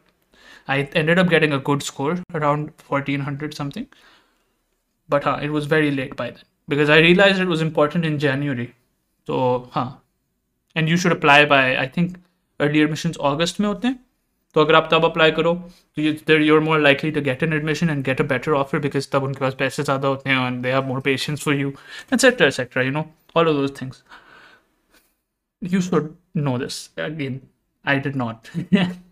I 0.71 0.87
ended 0.95 1.19
up 1.19 1.27
getting 1.27 1.53
a 1.53 1.59
good 1.67 1.83
score 1.83 2.23
around 2.35 2.71
fourteen 2.89 3.21
hundred 3.21 3.55
something 3.55 3.87
but 5.09 5.25
हाँ 5.25 5.39
it 5.43 5.51
was 5.51 5.73
very 5.73 5.91
late 5.91 6.17
by 6.19 6.31
then 6.31 6.45
because 6.69 6.91
I 6.91 7.03
realise 7.03 7.41
it 7.41 7.47
was 7.47 7.63
important 7.63 8.05
in 8.05 8.19
January 8.19 8.69
तो 9.29 9.71
हाँ 9.73 9.89
and 10.77 10.89
you 10.89 10.97
should 10.97 11.13
apply 11.13 11.45
by 11.47 11.75
I 11.75 11.89
think 11.97 12.17
early 12.61 12.81
admission 12.81 13.13
अगस्त 13.25 13.61
में 13.61 13.69
होते 13.69 13.89
हैं 13.89 14.05
तो 14.57 14.61
अगर 14.61 14.75
आप 14.75 14.89
तब 14.93 15.05
अप्लाई 15.05 15.31
करो 15.31 15.53
तो 15.97 16.03
you 16.33 16.55
are 16.55 16.61
more 16.61 16.79
likely 16.81 17.11
to 17.11 17.21
get 17.21 17.43
an 17.43 17.53
admission 17.53 17.91
and 17.91 18.05
get 18.05 18.21
a 18.21 18.25
better 18.25 18.53
offer 18.53 18.79
because 18.79 19.09
तब 19.13 19.25
उनके 19.25 19.41
पास 19.41 19.55
पैसे 19.55 19.83
ज़्यादा 19.83 20.09
होते 20.09 20.31
हैं 20.31 20.47
and 20.47 20.63
they 20.63 20.73
have 20.73 20.85
more 20.85 21.01
patience 21.01 21.43
for 21.43 21.55
you 21.55 21.73
et cetera 22.13 22.47
et cetera 22.47 22.83
you 22.83 22.91
know 22.91 23.05
all 23.37 23.49
of 23.49 23.55
those 23.55 23.81
things 23.81 24.03
you 25.63 25.81
should 25.81 26.15
know 26.37 26.57
this 26.59 26.79
again 27.01 27.41
I 27.85 27.99
did 27.99 28.17
not 28.17 28.49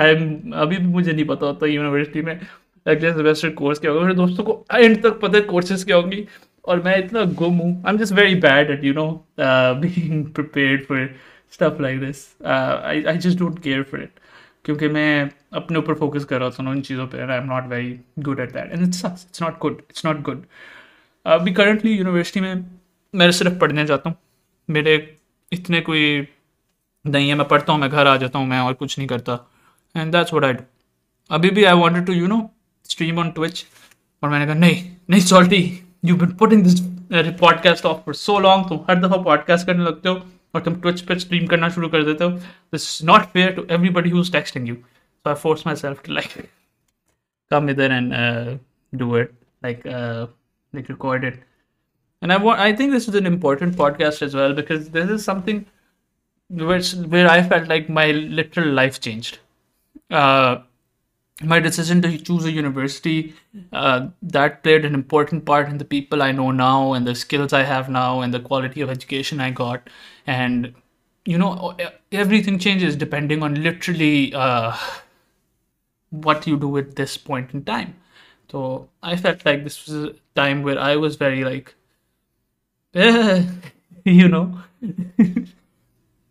I 0.00 0.14
अभी 0.14 0.76
भी 0.76 0.86
मुझे 0.86 1.12
नहीं 1.12 1.24
पता 1.26 1.46
होता 1.46 1.66
यूनिवर्सिटी 1.66 2.22
में 2.22 2.34
अगले 2.34 3.12
सेमेस्टर 3.12 3.50
कोर्स 3.54 3.78
क्या 3.78 3.90
होगा। 3.90 4.02
मेरे 4.02 4.14
दोस्तों 4.16 4.44
को 4.44 4.64
एंड 4.74 5.02
तक 5.02 5.18
पता 5.20 5.36
है 5.38 5.42
कोर्सेज 5.44 5.84
क्या 5.84 5.96
होंगी। 5.96 6.26
और 6.64 6.82
मैं 6.82 6.96
इतना 6.98 7.22
गुम 7.40 7.58
हूँ। 7.58 7.70
I 7.76 7.92
am 7.92 7.98
just 7.98 8.12
very 8.14 8.34
bad 8.40 8.70
at 8.70 8.84
you 8.84 8.92
know 8.94 9.10
being 9.40 10.24
prepared 10.34 10.84
for 10.86 11.08
stuff 11.52 11.82
like 11.82 12.00
this 12.00 12.26
I 12.46 13.16
just 13.16 13.38
don't 13.38 13.58
care 13.62 13.82
for 13.90 14.02
it 14.02 14.20
क्योंकि 14.64 14.88
मैं 14.88 15.30
अपने 15.56 15.78
ऊपर 15.78 15.94
फोकस 15.94 16.24
कर 16.24 16.40
रहा 16.40 16.50
था 16.50 16.70
उन 16.70 16.80
चीज़ों 16.82 17.06
पर 17.06 17.30
I 17.30 17.38
am 17.38 17.46
not 17.52 17.68
very 17.68 17.98
good 18.22 18.40
at 18.40 18.52
that 18.52 18.72
and 18.72 18.86
it's 18.86 19.04
it's 19.04 19.42
not 19.42 19.58
good 19.60 19.80
it's 19.90 20.04
not 20.06 20.20
good 20.22 20.44
अभी 21.26 21.52
करंटली 21.52 21.92
यूनिवर्सिटी 21.92 22.40
में 22.40 22.64
मैं 23.14 23.30
सिर्फ़ 23.32 23.58
पढ़ने 23.58 23.84
जाता 23.86 24.10
हूँ। 24.10 24.16
मेरे 24.68 24.94
इतने 25.52 25.80
कोई 25.80 26.26
नहीं 27.04 27.28
है। 27.28 27.34
मैं 27.34 27.46
पढ़ता 27.48 27.72
हूँ, 27.72 27.80
मैं 27.80 27.90
घर 27.90 28.06
आ 28.06 28.16
जाता 28.16 28.38
हूँ, 28.38 28.46
मैं 28.46 28.58
और 28.60 28.72
कुछ 28.74 28.98
नहीं 28.98 29.08
करता। 29.08 29.38
and 29.95 30.11
that's 30.11 30.33
what 30.33 30.45
I 30.45 30.53
do 30.53 30.63
अभी 31.29 31.49
भी 31.49 31.63
I 31.63 31.79
wanted 31.79 32.05
to 32.05 32.13
you 32.13 32.27
know 32.27 32.39
stream 32.89 33.19
on 33.19 33.31
Twitch 33.31 33.65
और 34.23 34.29
मैंने 34.29 34.45
कहा 34.45 34.55
नहीं 34.55 34.83
नहीं 35.09 35.21
Salty 35.21 35.61
you 36.05 36.15
been 36.15 36.31
putting 36.41 36.63
this 36.63 36.79
podcast 37.39 37.85
off 37.85 38.03
for 38.05 38.15
so 38.15 38.39
long 38.39 38.69
तुम 38.69 38.79
हर 38.89 38.99
दफ़ा 39.05 39.21
पॉडकास्ट 39.23 39.67
करने 39.67 39.83
लगते 39.83 40.09
हो 40.09 40.21
और 40.55 40.61
तुम 40.61 40.75
ट्विच 40.81 41.01
पर 41.01 41.19
स्ट्रीम 41.19 41.45
करना 41.47 41.69
शुरू 41.77 41.87
कर 41.89 42.03
देते 42.03 42.23
हो 42.23 42.29
this 42.29 42.89
is 42.89 43.07
not 43.09 43.31
fair 43.33 43.51
to 43.55 43.67
everybody 43.71 44.09
who 44.09 44.21
is 44.21 44.31
texting 44.31 44.67
you 44.69 44.75
so 44.75 45.29
I 45.29 45.35
force 45.43 45.67
myself 45.75 46.05
to 46.05 46.13
like 46.13 46.43
come 47.51 47.67
there 47.79 47.91
and 47.91 48.13
uh, 48.13 48.57
do 48.93 49.15
it 49.15 49.33
like 49.61 49.85
uh, 49.85 50.27
like 50.73 50.89
record 50.89 51.23
it 51.23 51.39
and 52.21 52.33
i 52.33 52.37
want 52.37 52.59
i 52.59 52.71
think 52.73 52.91
this 52.91 53.07
is 53.07 53.15
an 53.15 53.29
important 53.31 53.75
podcast 53.75 54.25
as 54.27 54.35
well 54.39 54.53
because 54.53 54.89
this 54.89 55.09
is 55.09 55.23
something 55.23 55.63
which 56.49 56.93
where 57.15 57.29
i 57.29 57.41
felt 57.43 57.73
like 57.73 57.89
my 57.99 58.05
literal 58.39 58.71
life 58.81 58.99
changed 58.99 59.39
uh, 60.10 60.58
my 61.42 61.60
decision 61.60 62.02
to 62.02 62.18
choose 62.18 62.44
a 62.44 62.50
university 62.52 63.34
uh, 63.72 64.08
that 64.22 64.62
played 64.62 64.84
an 64.84 64.94
important 64.94 65.44
part 65.44 65.68
in 65.68 65.78
the 65.78 65.84
people 65.84 66.22
i 66.22 66.32
know 66.32 66.50
now 66.50 66.92
and 66.94 67.06
the 67.06 67.14
skills 67.14 67.52
i 67.52 67.62
have 67.62 67.88
now 67.88 68.20
and 68.20 68.34
the 68.34 68.40
quality 68.40 68.80
of 68.80 68.90
education 68.90 69.40
i 69.40 69.50
got. 69.50 69.88
And 70.26 70.74
you 71.24 71.38
know 71.38 71.76
everything 72.12 72.58
changes 72.58 72.96
depending 72.96 73.42
on 73.42 73.62
literally 73.62 74.34
uh, 74.34 74.76
what 76.10 76.46
you 76.46 76.58
do 76.58 76.76
at 76.78 76.96
this 76.96 77.16
point 77.16 77.52
in 77.54 77.64
time. 77.64 77.94
So 78.50 78.88
i 79.02 79.14
felt 79.16 79.44
like 79.44 79.62
this 79.64 79.86
was 79.86 79.94
a 80.10 80.14
time 80.34 80.62
where 80.62 80.78
i 80.78 80.96
was 80.96 81.16
very 81.16 81.44
like 81.44 81.74
eh, 82.94 83.44
you 84.04 84.28
know 84.28 84.62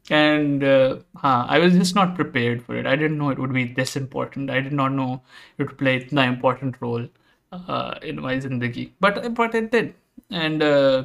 and 0.10 0.64
uh, 0.64 0.98
huh, 1.16 1.46
I 1.48 1.60
was 1.60 1.74
just 1.74 1.96
not 1.96 2.16
prepared 2.16 2.64
for 2.64 2.76
it. 2.76 2.86
I 2.86 2.96
didn't 2.96 3.18
know 3.18 3.30
it 3.30 3.40
would 3.40 3.54
be 3.54 3.66
this 3.66 3.96
important. 3.96 4.50
I 4.50 4.62
did 4.62 4.74
not 4.74 4.94
know 4.94 5.22
it 5.58 5.64
would 5.68 5.78
play 5.78 6.08
an 6.12 6.18
important 6.20 6.76
role 6.82 7.08
uh, 7.52 7.96
in 8.02 8.22
my 8.22 8.38
zindagi, 8.38 8.92
but 9.00 9.34
but 9.36 9.56
it 9.56 9.72
did, 9.72 9.94
and 10.30 10.64
uh, 10.64 11.04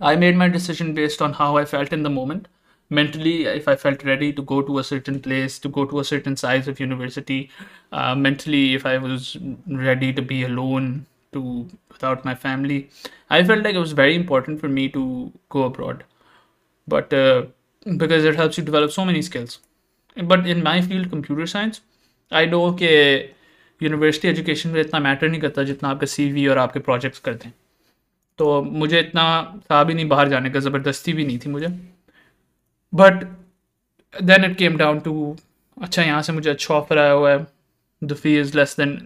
I 0.00 0.16
made 0.16 0.36
my 0.36 0.48
decision 0.48 0.94
based 0.94 1.20
on 1.22 1.34
how 1.34 1.56
I 1.58 1.64
felt 1.66 1.92
in 1.92 2.02
the 2.02 2.10
moment. 2.10 2.48
Mentally, 2.88 3.44
if 3.46 3.66
I 3.68 3.76
felt 3.76 4.04
ready 4.04 4.32
to 4.32 4.42
go 4.42 4.62
to 4.62 4.78
a 4.78 4.84
certain 4.84 5.20
place, 5.20 5.58
to 5.58 5.68
go 5.68 5.84
to 5.84 5.98
a 6.00 6.04
certain 6.04 6.36
size 6.36 6.68
of 6.68 6.78
university, 6.80 7.50
uh, 7.92 8.14
mentally, 8.14 8.74
if 8.74 8.86
I 8.86 8.98
was 8.98 9.36
ready 9.66 10.12
to 10.12 10.22
be 10.22 10.44
alone, 10.44 11.06
to 11.32 11.68
without 11.90 12.24
my 12.24 12.34
family, 12.34 12.90
I 13.28 13.42
felt 13.44 13.64
like 13.64 13.74
it 13.74 13.78
was 13.78 13.92
very 13.92 14.14
important 14.14 14.60
for 14.60 14.68
me 14.68 14.88
to 14.90 15.32
go 15.48 15.64
abroad. 15.64 16.04
But 16.88 17.12
uh, 17.12 17.46
because 17.86 18.24
it 18.24 18.36
helps 18.36 18.58
you 18.58 18.64
develop 18.64 18.90
so 18.90 19.04
many 19.04 19.22
skills. 19.22 19.58
But 20.16 20.46
in 20.46 20.62
my 20.62 20.80
field, 20.82 21.10
computer 21.10 21.46
science, 21.46 21.80
I 22.32 22.44
know 22.46 22.72
कि 22.78 22.88
university 23.80 24.28
education 24.28 24.70
में 24.70 24.80
इतना 24.80 25.00
matter 25.00 25.28
नहीं 25.28 25.40
करता 25.40 25.62
जितना 25.62 25.88
आपका 25.88 26.06
सी 26.06 26.46
और 26.48 26.58
आपके 26.58 26.80
projects 26.80 27.18
करते 27.18 27.48
हैं। 27.48 27.54
तो 28.38 28.62
मुझे 28.62 29.00
इतना 29.00 29.24
था 29.70 29.82
भी 29.84 29.94
नहीं 29.94 30.08
बाहर 30.08 30.28
जाने 30.28 30.50
का 30.50 30.60
ज़बरदस्ती 30.60 31.12
भी 31.12 31.24
नहीं 31.24 31.38
थी 31.38 31.50
मुझे। 31.50 31.68
But 32.92 33.24
then 34.14 34.44
it 34.44 34.56
came 34.58 34.76
down 34.76 35.00
to 35.00 35.36
अच्छा 35.76 36.02
यहाँ 36.02 36.22
से 36.22 36.32
मुझे 36.32 36.50
अच्छा 36.50 36.74
ऑफ़र 36.74 36.98
आया 36.98 37.12
हुआ 37.12 37.30
है। 37.30 37.46
The 38.02 38.14
fee 38.14 38.38
is 38.40 38.56
less 38.56 38.76
than 38.78 38.96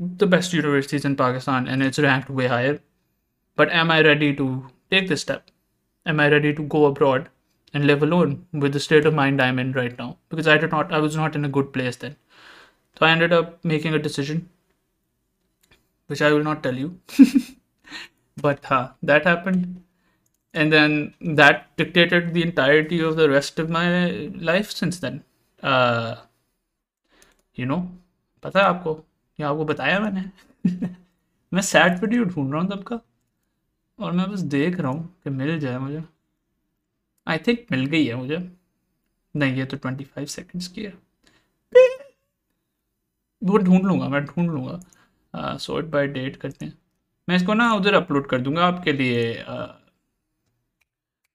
the 0.00 0.24
best 0.34 0.54
universities 0.54 1.06
in 1.06 1.14
Pakistan 1.14 1.68
and 1.68 1.82
it's 1.82 2.00
rank 2.00 2.30
way 2.30 2.46
higher 2.46 2.78
but 3.58 3.70
am 3.80 3.92
I 3.92 4.02
ready 4.02 4.32
to 4.32 4.48
take 4.90 5.08
this 5.08 5.20
step 5.20 5.44
am 6.06 6.20
I 6.20 6.28
ready 6.30 6.52
to 6.52 6.64
go 6.76 6.84
abroad 6.90 7.24
and 7.73 7.87
live 7.87 8.03
alone 8.03 8.45
with 8.53 8.73
the 8.73 8.79
state 8.79 9.05
of 9.05 9.13
mind 9.13 9.41
I'm 9.41 9.59
in 9.59 9.71
right 9.73 9.97
now 9.97 10.17
because 10.29 10.47
I 10.47 10.57
did 10.57 10.71
not 10.71 10.93
I 10.93 10.99
was 10.99 11.15
not 11.15 11.35
in 11.35 11.45
a 11.45 11.49
good 11.49 11.73
place 11.73 11.95
then. 11.95 12.15
So 12.97 13.05
I 13.05 13.11
ended 13.11 13.33
up 13.33 13.63
making 13.63 13.93
a 13.93 13.99
decision 13.99 14.49
which 16.07 16.21
I 16.21 16.31
will 16.31 16.43
not 16.43 16.61
tell 16.61 16.75
you. 16.75 16.99
but 18.37 18.63
huh, 18.65 18.89
that 19.01 19.25
happened. 19.25 19.83
And 20.53 20.71
then 20.71 21.15
that 21.21 21.75
dictated 21.77 22.33
the 22.33 22.43
entirety 22.43 22.99
of 22.99 23.15
the 23.15 23.29
rest 23.29 23.57
of 23.57 23.69
my 23.69 24.31
life 24.35 24.71
since 24.71 24.99
then. 24.99 25.23
Uh, 25.63 26.15
you 27.55 27.65
know, 27.65 27.81
पता 28.43 28.59
है 28.59 28.65
आपको 28.65 28.93
ये 29.39 29.45
आपको 29.45 29.65
बताया 29.65 29.99
मैंने 29.99 30.21
मैं 31.53 31.61
sad 31.61 31.99
video 32.01 32.23
ढूंढ 32.25 32.51
रहा 32.51 32.61
हूँ 32.61 32.69
तब 32.71 32.83
का 32.83 32.99
और 33.99 34.11
मैं 34.11 34.29
बस 34.31 34.39
देख 34.55 34.79
रहा 34.79 34.91
हूँ 34.91 35.05
कि 35.23 35.29
मिल 35.29 35.59
जाए 35.59 35.77
मुझे 35.79 36.03
आई 37.28 37.38
थिंक 37.46 37.66
मिल 37.72 37.84
गई 37.86 38.04
है 38.06 38.14
मुझे। 38.14 38.38
नहीं, 39.34 39.54
ये 39.56 39.64
तो 39.64 39.76
ट्वेंटी 39.76 40.04
फाइव 40.04 40.26
सेकेंड्स 40.28 40.68
की 40.68 40.84
है। 40.84 40.92
वो 43.42 43.58
ढूंढ 43.58 43.84
लूँगा, 43.84 44.08
मैं 44.08 44.24
ढूंढ 44.24 44.50
लूँगा। 44.50 45.56
सॉर्ट 45.58 45.86
बाय 45.86 46.06
डेट 46.08 46.36
करते 46.36 46.66
हैं। 46.66 46.72
मैं 47.28 47.36
इसको 47.36 47.54
ना 47.54 47.72
उधर 47.74 47.94
अपलोड 47.94 48.26
कर 48.28 48.40
दूँगा 48.40 48.66
आपके 48.66 48.92
लिए 48.92 49.32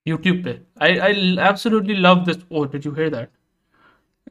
यूट्यूब 0.06 0.42
पे। 0.44 0.60
I 0.82 0.96
I 0.98 1.36
absolutely 1.48 1.94
love 1.94 2.24
this 2.24 2.36
did 2.72 2.86
you 2.86 2.92
hear 2.94 3.10
that 3.10 3.30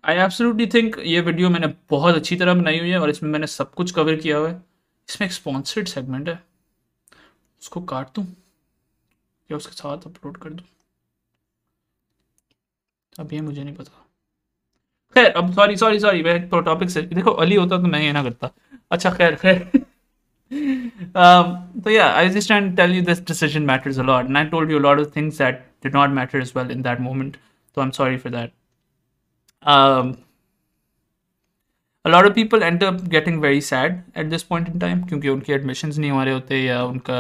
I 0.06 0.18
absolutely 0.18 0.66
think 0.68 0.98
ये 1.06 1.22
वीडियो 1.22 1.50
मैंने 1.50 1.68
बहुत 1.90 2.16
अच्छी 2.16 2.36
तरह 2.36 2.54
बनाई 2.54 2.80
हुई 2.80 2.90
है 2.90 3.00
और 3.00 3.10
इसमें 3.10 3.30
मैंने 3.32 3.48
सब 3.48 3.74
कुछ 3.74 3.92
कवर 3.92 4.16
किया 4.16 4.38
हुआ 4.38 4.50
है। 4.50 4.62
इसमें 5.10 5.26
एक 5.28 5.34
स्पॉन्सर्ड 5.34 5.88
सेगमेंट 5.88 6.30
है। 6.30 6.36
उसको 7.62 7.82
काट 7.84 8.08
दूँ 8.16 8.26
या 9.50 9.58
उसके 9.58 9.74
साथ 9.74 10.06
अपलोड 10.08 10.38
कर 10.38 10.50
दूँ? 10.50 10.66
अब 13.20 13.34
ये 13.34 13.42
मुझे 13.42 13.64
नहीं 13.64 13.76
पता 13.76 14.00
खैर 15.16 15.32
अब 15.32 15.54
सॉरी 15.54 15.76
सॉरी 15.78 16.00
सॉरी 16.00 16.24
मैं 16.24 16.38
तो 16.50 16.60
टॉपिक 16.70 16.90
से 16.90 17.02
देखो 17.02 17.32
अली 17.46 17.56
होता 17.56 17.78
तो 17.78 17.88
मैं 17.88 18.02
ये 18.02 18.12
ना 18.14 18.24
करता 18.24 18.52
अच्छा 18.92 19.12
खैर 19.16 19.36
खैर 19.36 19.84
um, 21.16 21.70
so 21.84 21.90
yeah, 21.90 22.16
I 22.16 22.30
just 22.30 22.48
trying 22.48 22.70
to 22.70 22.76
tell 22.76 22.92
you 22.92 23.02
this 23.02 23.20
decision 23.20 23.66
matters 23.66 23.98
a 23.98 24.04
lot, 24.04 24.26
and 24.26 24.38
I 24.38 24.48
told 24.48 24.70
you 24.70 24.80
a 24.80 24.86
lot 24.86 25.00
of 25.00 25.12
things 25.12 25.38
that 25.38 25.66
did 25.82 25.94
not 25.94 26.12
matter 26.12 26.40
as 26.40 26.54
well 26.56 26.70
in 26.70 26.82
that 26.84 27.02
moment. 27.02 27.38
So 27.76 27.82
I'm 27.82 27.92
sorry 27.92 28.18
for 28.18 28.30
that. 28.30 28.52
Um, 29.64 30.18
a 32.06 32.12
lot 32.12 32.30
of 32.30 32.36
people 32.36 32.64
end 32.64 32.84
up 32.84 33.02
getting 33.10 33.40
very 33.42 33.62
sad 33.62 33.98
at 34.16 34.30
this 34.30 34.44
point 34.52 34.70
in 34.70 34.80
time, 34.80 35.08
क्योंकि 35.10 35.30
उनके 35.30 35.54
admissions 35.54 35.98
नहीं 35.98 36.12
हो 36.12 36.24
रहे 36.24 36.34
होते 36.34 36.62
या 36.64 36.84
उनका, 36.84 37.20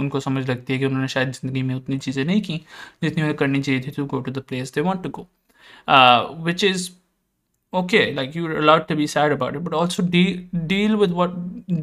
उनको 0.00 0.20
समझ 0.20 0.48
लगती 0.50 0.72
है 0.72 0.78
कि 0.78 0.84
उन्होंने 0.84 1.08
शायद 1.08 1.32
ज़िंदगी 1.32 1.62
में 1.62 1.74
उतनी 1.74 1.98
चीज़ें 1.98 2.24
नहीं 2.24 2.42
की 2.42 2.60
जितनी 3.02 3.22
उन्हें 3.22 3.36
करनी 3.36 3.62
चाहिए 3.62 3.80
थी 3.80 3.90
to 3.96 4.06
go 4.06 4.20
to 4.20 4.32
the 4.32 4.42
place 4.48 4.74
they 4.74 4.80
want 4.80 5.02
to 5.02 5.08
go 5.18 5.26
which 6.44 6.64
is 6.64 6.90
okay, 7.72 8.02
like 8.16 8.34
you're 8.34 8.58
allowed 8.58 8.84
to 8.88 8.94
be 8.98 9.06
sad 9.12 9.32
about 9.32 9.56
it, 9.56 9.62
but 9.64 9.74
also 9.78 10.02
de- 10.12 10.36
deal 10.68 10.92
with 11.00 11.16
what, 11.16 11.32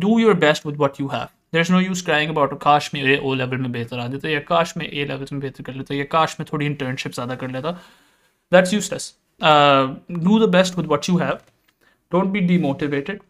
do 0.03 0.13
your 0.21 0.33
best 0.43 0.63
with 0.67 0.79
what 0.83 0.95
you 1.01 1.09
have. 1.09 1.29
Is 1.53 1.71
no 1.71 1.79
use 1.79 2.03
crying 2.05 2.31
about 2.31 2.57
काश 2.61 2.89
में 2.93 3.01
ए 3.01 3.17
O 3.17 3.33
level 3.33 3.57
में 3.57 3.71
बेहतर 3.71 3.99
आ 3.99 4.07
जाता 4.07 4.29
या 4.29 4.39
काश 4.47 4.73
में 4.77 4.85
ए 4.85 5.05
level 5.05 5.27
में 5.31 5.41
बेहतर 5.41 5.63
कर 5.63 5.73
लेता, 5.73 5.95
या 5.95 6.03
काश 6.11 6.35
में 6.39 6.45
थोड़ी 6.51 6.65
इंटर्नशिप 6.65 7.13
ज़्यादा 7.13 7.35
कर 7.35 7.51
लेता. 7.51 7.71
That's 8.51 8.73
useless 8.73 9.13
do 10.23 10.39
the 10.45 10.49
best 10.55 10.77
with 10.77 10.87
what 10.91 11.09
you 11.09 11.17
have 11.17 11.37
don't 12.11 12.25
be 12.31 12.39
demotivated 12.39 13.21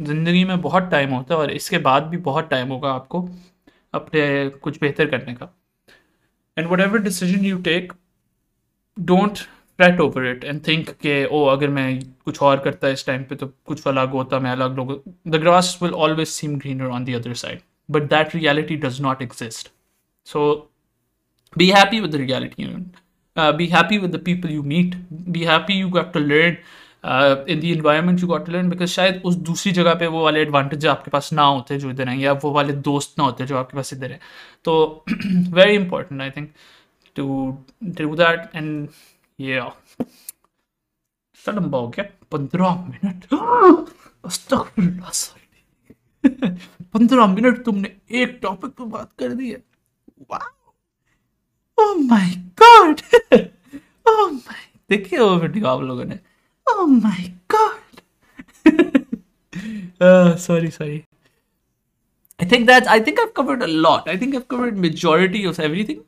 ज़िंदगी 0.00 0.44
में 0.44 0.60
बहुत 0.62 0.88
टाइम 0.90 1.10
होता 1.10 1.34
है 1.34 1.40
और 1.40 1.50
इसके 1.50 1.78
बाद 1.86 2.02
भी 2.10 2.16
बहुत 2.28 2.48
टाइम 2.50 2.68
होगा 2.68 2.92
आपको 2.92 3.28
अपने 3.94 4.48
कुछ 4.62 4.78
बेहतर 4.80 5.06
करने 5.10 5.34
का। 5.34 5.52
And 6.56 6.68
whatever 6.80 7.02
decision 7.02 7.44
you 7.44 7.58
take 7.62 7.92
don't 8.96 9.38
fret 9.38 10.00
over 10.00 10.26
it 10.26 10.44
and 10.44 10.60
think 10.66 10.90
के 11.02 11.24
ओ 11.26 11.44
अगर 11.46 11.68
मैं 11.68 12.00
कुछ 12.24 12.40
और 12.42 12.58
करता 12.64 12.88
इस 12.88 13.06
टाइम 13.06 13.24
पे 13.24 13.36
तो 13.36 13.46
कुछ 13.66 13.86
अलग 13.88 14.10
होता 14.12 14.38
मैं 14.40 14.50
अलग 14.50 14.76
लोग. 14.76 15.02
The 15.28 15.36
grass 15.36 15.78
will 15.82 15.92
always 15.92 16.28
seem 16.28 16.56
greener 16.58 16.86
on 16.86 17.04
the 17.04 17.14
other 17.16 17.34
side 17.44 17.60
but 17.90 18.08
that 18.10 18.34
reality 18.36 18.76
does 18.86 19.00
not 19.00 19.22
exist 19.22 19.72
so 20.26 20.50
be 21.58 21.70
happy 21.70 22.00
with 22.00 22.14
reality 22.14 22.66
uh, 23.36 23.52
be 23.52 23.66
happy 23.68 23.98
with 23.98 24.12
the 24.12 24.18
people 24.18 24.50
you 24.50 24.62
meet. 24.62 24.94
Be 25.32 25.44
happy 25.44 25.74
you 25.74 25.88
got 25.90 26.12
to 26.14 26.20
learn 26.20 26.56
in 27.04 27.60
the 27.60 27.72
environment 27.72 28.20
you 28.20 28.26
got 28.28 28.46
to 28.46 28.52
learn 28.52 28.68
because 28.70 28.90
शायद 28.90 29.22
उस 29.24 29.34
दूसरी 29.48 29.72
जगह 29.72 29.94
पे 29.94 30.06
वो 30.06 30.24
वाले 30.24 30.40
advantage 30.40 30.86
आपके 30.86 31.10
पास 31.10 31.32
ना 31.32 31.42
होते 31.42 31.78
जो 31.78 31.90
इधर 31.90 32.08
हैं, 32.08 32.16
या 32.18 32.32
वो 32.34 32.50
वाले 32.52 32.72
दोस्त 32.88 33.18
ना 33.18 33.24
होते 33.24 33.46
जो 33.46 33.56
आपके 33.58 33.76
पास 33.76 33.92
इधर 33.92 34.12
हैं। 34.12 34.20
तो 34.64 35.04
very 35.54 35.74
important 35.74 36.20
I 36.22 36.30
think 36.30 36.50
to 37.16 37.26
do 37.84 38.14
that 38.16 38.50
and 38.56 38.88
ये 39.38 39.60
लंबा 41.46 41.78
हो 41.78 41.88
गया, 41.88 42.04
पंद्रह 42.32 42.74
मिनट। 42.88 43.24
पंद्रह 46.94 47.26
मिनट 47.26 47.64
तुमने 47.64 47.90
एक 48.22 48.38
टॉपिक 48.42 48.70
पर 48.70 48.84
बात 48.84 49.10
कर 49.18 49.28
दी 49.34 49.50
है। 49.50 49.62
ओह 51.78 51.94
माय 52.08 52.30
गॉड 52.62 53.00
माय 53.32 54.66
देखिए 54.90 55.18
वो 55.18 55.36
वीडियो 55.36 55.66
आप 55.66 55.80
लोगों 55.82 56.04
ने। 56.04 56.18
Oh 56.69 56.87
my 56.87 57.33
god. 57.47 57.81
uh, 60.01 60.35
sorry, 60.37 60.71
sorry. 60.71 61.05
I 62.39 62.45
think 62.45 62.67
that 62.67 62.87
I 62.87 62.99
think 62.99 63.19
I've 63.19 63.33
covered 63.33 63.61
a 63.61 63.67
lot. 63.67 64.09
I 64.09 64.17
think 64.17 64.35
I've 64.35 64.47
covered 64.47 64.77
majority 64.77 65.45
of 65.45 65.59
everything. 65.59 66.03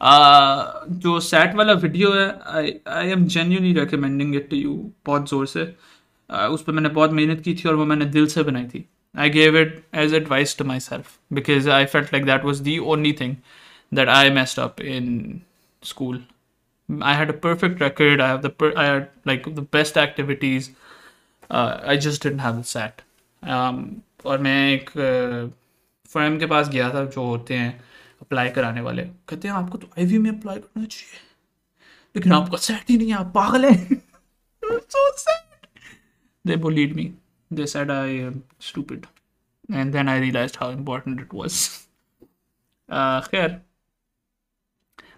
Uh, 0.00 0.86
जो 1.02 1.18
सेट 1.20 1.54
वाला 1.56 1.72
वीडियो 1.72 2.12
है 2.12 2.28
I 2.54 2.72
I 2.94 3.10
am 3.10 3.24
genuinely 3.34 3.72
recommending 3.74 4.34
it 4.36 4.48
to 4.50 4.56
you 4.56 4.74
बहुत 5.06 5.28
ज़ोर 5.30 5.46
से 5.46 5.64
uh, 6.30 6.48
उस 6.48 6.62
पर 6.62 6.72
मैंने 6.72 6.88
बहुत 6.88 7.10
मेहनत 7.18 7.40
की 7.44 7.54
थी 7.54 7.68
और 7.68 7.74
वो 7.74 7.84
मैंने 7.84 8.04
दिल 8.16 8.26
से 8.34 8.42
बनाई 8.42 8.64
थी 8.74 8.84
I 9.14 9.30
gave 9.30 9.56
it 9.58 9.82
as 10.02 10.14
advice 10.14 10.56
to 10.58 10.64
myself 10.80 11.18
because 11.32 11.68
I 11.68 11.84
felt 11.94 12.12
like 12.12 12.26
that 12.26 12.44
was 12.44 12.60
the 12.68 12.78
only 12.94 13.12
thing 13.20 13.34
that 13.92 14.08
I 14.08 14.30
messed 14.30 14.60
up 14.60 14.80
in 14.80 15.40
school 15.82 16.22
I 16.90 17.14
had 17.14 17.30
a 17.30 17.32
perfect 17.32 17.80
record. 17.80 18.20
I 18.20 18.28
have 18.28 18.42
the 18.42 18.50
per- 18.50 18.74
I 18.76 18.84
had 18.86 19.08
like 19.24 19.54
the 19.54 19.62
best 19.62 19.96
activities. 19.96 20.70
Uh, 21.50 21.80
I 21.84 21.96
just 21.96 22.22
didn't 22.22 22.44
have 22.46 22.56
the 22.56 22.64
set. 22.64 23.02
Um, 23.42 24.02
और 24.26 24.38
मैं 24.42 24.56
एक 24.72 24.90
firm 26.12 26.38
के 26.38 26.46
पास 26.46 26.68
गया 26.68 26.88
था 26.94 27.04
जो 27.04 27.24
होते 27.24 27.54
हैं 27.54 27.70
अप्लाई 28.22 28.50
कराने 28.50 28.80
वाले 28.80 29.02
कहते 29.28 29.48
हैं 29.48 29.54
आपको 29.54 29.78
तो 29.78 29.88
आईवी 29.98 30.18
में 30.18 30.30
अप्लाई 30.30 30.58
करना 30.58 30.84
चाहिए 30.84 31.20
लेकिन 32.16 32.32
आपका 32.32 32.56
सेट 32.66 32.88
ही 32.88 32.96
नहीं 32.98 33.08
है 33.08 33.16
आप 33.16 33.32
पागल 33.34 33.64
हैं 33.64 34.00
so 34.88 34.98
sad. 35.16 35.42
They 36.44 36.56
bullied 36.56 36.94
me. 36.96 37.14
They 37.50 37.66
said 37.66 37.90
I 37.90 38.06
am 38.28 38.44
stupid. 38.58 39.06
And 39.68 39.92
then 39.92 40.08
I 40.08 40.18
realized 40.18 40.56
how 40.56 40.70
important 40.70 41.20
it 41.20 41.32
was. 41.32 41.86
Uh, 42.88 43.20
खैर 43.20 43.60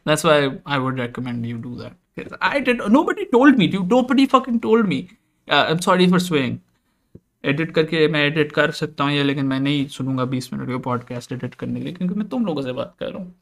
that's 0.06 0.24
why 0.24 0.38
I 0.66 0.78
would 0.78 0.98
recommend 0.98 1.46
you 1.46 1.58
do 1.60 1.76
that. 1.78 1.94
I 2.42 2.60
did. 2.60 2.78
Nobody 2.90 3.26
told 3.28 3.58
me. 3.58 3.68
You 3.68 3.84
nobody 3.84 4.26
fucking 4.28 4.60
told 4.60 4.88
me. 4.88 5.10
Uh, 5.48 5.66
I'm 5.70 5.82
sorry 5.82 6.08
for 6.08 6.20
swearing. 6.20 6.62
Edit 7.46 7.72
करके 7.76 8.08
मैं 8.08 8.24
edit 8.26 8.52
कर 8.52 8.72
सकता 8.72 9.04
हूँ 9.04 9.12
ये 9.12 9.24
लेकिन 9.24 9.46
मैं 9.46 9.60
नहीं 9.60 9.86
सुनूँगा 9.88 10.26
बीस 10.26 10.52
मिनट 10.54 10.70
का 10.70 10.78
पॉडकास्ट 10.84 11.32
एडिट 11.32 11.56
करने 11.56 11.80
के 11.80 11.86
लिए 11.86 11.94
क्योंकि 11.94 12.16
मैं 12.16 12.28
तुम 12.30 12.46
लोगों 12.46 12.62
से 12.62 12.72
बात 12.74 12.96
कर 13.00 13.06
रहा 13.06 13.18
हूँ 13.18 13.34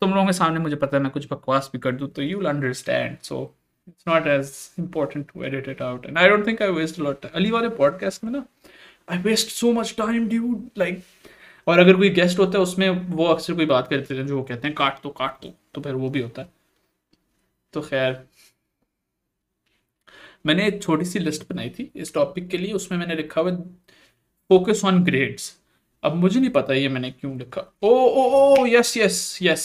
तुम 0.00 0.10
लोगों 0.10 0.26
के 0.26 0.32
सामने 0.32 0.60
मुझे 0.60 0.76
पता 0.76 0.96
है 0.96 1.02
मैं 1.02 1.12
कुछ 1.12 1.26
बकवास 1.32 1.68
भी 1.72 1.78
कर 1.78 1.92
दूँ 1.92 2.08
तो 2.08 2.22
you 2.22 2.38
will 2.38 2.48
understand 2.48 3.16
so 3.22 3.42
it's 3.88 4.08
not 4.08 4.26
as 4.26 4.50
important 4.78 5.30
to 5.32 5.44
edit 5.44 5.68
it 5.68 5.82
out 5.82 6.06
and 6.06 6.18
I 6.18 6.28
don't 6.28 6.46
think 6.46 6.62
I 6.62 6.70
waste 6.72 6.98
lot 6.98 7.26
Ali 7.26 7.50
वाले 7.50 7.68
पॉडकास्ट 7.78 8.24
में 8.24 8.32
ना 8.32 8.44
I 9.08 9.18
waste 9.22 9.50
so 9.50 9.72
much 9.72 9.94
time 9.98 10.28
due 10.28 10.60
like 10.78 11.02
और 11.66 11.78
अगर 11.78 11.96
कोई 11.96 12.10
गेस्ट 12.10 12.38
होता 12.38 12.58
है 12.58 12.62
उसमें 12.62 12.88
वो 12.88 13.24
अक्सर 13.26 13.54
कोई 13.54 13.66
बात 13.66 13.88
करते 13.88 14.14
हैं 14.14 14.26
जो 14.26 14.36
वो 14.36 14.42
कहते 14.42 14.68
हैं 14.68 14.74
काट 14.76 15.02
दो 15.02 15.08
काट 15.18 15.42
दो 15.42 15.54
तो 15.76 15.80
फिर 15.80 15.94
वो 15.94 16.08
भी 16.10 16.20
होता 16.22 16.42
है। 16.42 16.48
तो 17.74 17.80
खैर, 17.82 18.24
मैंने 20.46 20.66
एक 20.68 20.82
छोटी 20.82 21.04
सी 21.04 21.18
लिस्ट 21.18 21.42
बनाई 21.50 21.70
थी 21.70 21.90
इस 21.96 22.12
टॉपिक 22.14 22.48
के 22.48 22.58
लिए, 22.58 22.72
उसमें 22.72 22.98
मैंने 22.98 23.14
लिखा 23.16 23.40
हुआ 23.40 23.50
फोकस 24.50 24.84
ऑन 24.84 25.02
ग्रेड्स 25.04 25.54
अब 26.02 26.14
मुझे 26.14 26.40
नहीं 26.40 26.50
पता 26.50 26.74
ये 26.74 26.88
मैंने 26.88 27.10
क्यों 27.10 27.36
लिखा। 27.38 27.60
Oh 27.82 27.88
oh 27.88 28.22
O 28.40 28.66
yes 28.66 28.96
yes 28.96 29.38
yes 29.42 29.64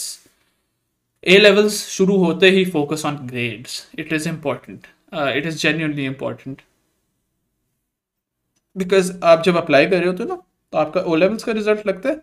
A 1.24 1.38
levels 1.38 1.86
शुरू 1.88 2.16
होते 2.24 2.50
ही 2.50 2.64
focus 2.70 3.04
on 3.06 3.16
grades 3.28 3.86
it 3.98 4.12
is 4.12 4.28
important 4.28 4.86
it 5.36 5.46
is 5.46 5.56
genuinely 5.58 6.04
important 6.06 6.62
because 8.76 9.12
आप 9.24 9.42
जब 9.44 9.56
अप्लाई 9.56 9.86
कर 9.86 9.96
रहे 9.96 10.06
होते 10.06 10.22
हो 10.22 10.28
ना 10.28 10.36
तो 10.72 10.78
आपका 10.78 11.00
ओ 11.00 11.14
लेवल्स 11.16 11.44
का 11.44 11.52
रिज़ल्ट 11.52 11.86
लगता 11.86 12.08
है। 12.08 12.16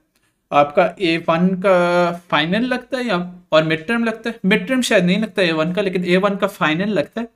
आपका 0.52 0.84
ए 1.02 1.18
वन 1.30 1.48
का 1.66 2.12
फाइनल 2.32 2.66
लगता 2.66 2.98
है 2.98 3.06
या, 3.08 3.18
और 3.52 3.64
मिड 3.64 3.86
टर्म 3.88 4.04
लगता 4.04 4.30
है? 4.30 4.40
मिड 4.46 4.68
टर्म 4.68 4.82
शायद 4.82 5.06
नहीं 5.06 5.18
लगता 5.20 5.42
है 5.42 5.48
ए 5.48 5.52
वन 5.54 5.74
का, 5.74 5.82
लेकिन 5.82 6.06
ए 6.06 6.18
वन 6.18 6.36
का 6.36 6.48
फाइनल 6.48 6.90
लगता 6.90 7.22
है। 7.22 7.28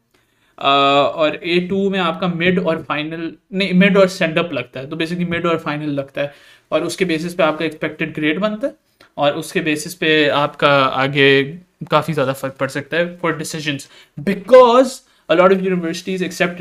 और 0.57 1.39
ए 1.43 1.59
टू 1.69 1.89
में 1.89 1.99
आपका 1.99 2.27
मिड 2.27 2.59
और 2.59 2.81
फाइनल 2.89 3.31
नहीं 3.53 3.73
मिड 3.73 3.97
और 3.97 4.07
स्टैंड 4.07 4.37
अप 4.39 4.53
लगता 4.53 4.79
है। 4.79 4.89
तो 4.89 4.95
बेसिकली 4.95 5.25
मिड 5.25 5.45
और 5.45 5.57
फाइनल 5.59 5.89
लगता 5.91 6.21
है। 6.21 6.33
और 6.71 6.83
उसके 6.83 7.05
बेसिस 7.05 7.33
पे 7.33 7.43
आपका 7.43 7.65
एक्सपेक्टेड 7.65 8.13
ग्रेड 8.15 8.39
बनता 8.39 8.67
है। 8.67 8.75
और 9.17 9.33
उसके 9.37 9.61
बेसिस 9.61 9.93
पे 9.95 10.27
आपका 10.29 10.69
आगे 11.05 11.43
काफ़ी 11.91 12.13
ज़्यादा 12.13 12.33
फ़र्क 12.33 12.55
पड़ 12.59 12.69
सकता 12.69 12.97
है 12.97 13.15
for 13.17 13.37
decision 13.37 13.77
because 14.17 14.99
a 15.29 15.35
lot 15.35 15.53
of 15.53 15.61
universities 15.63 16.21
accept 16.21 16.57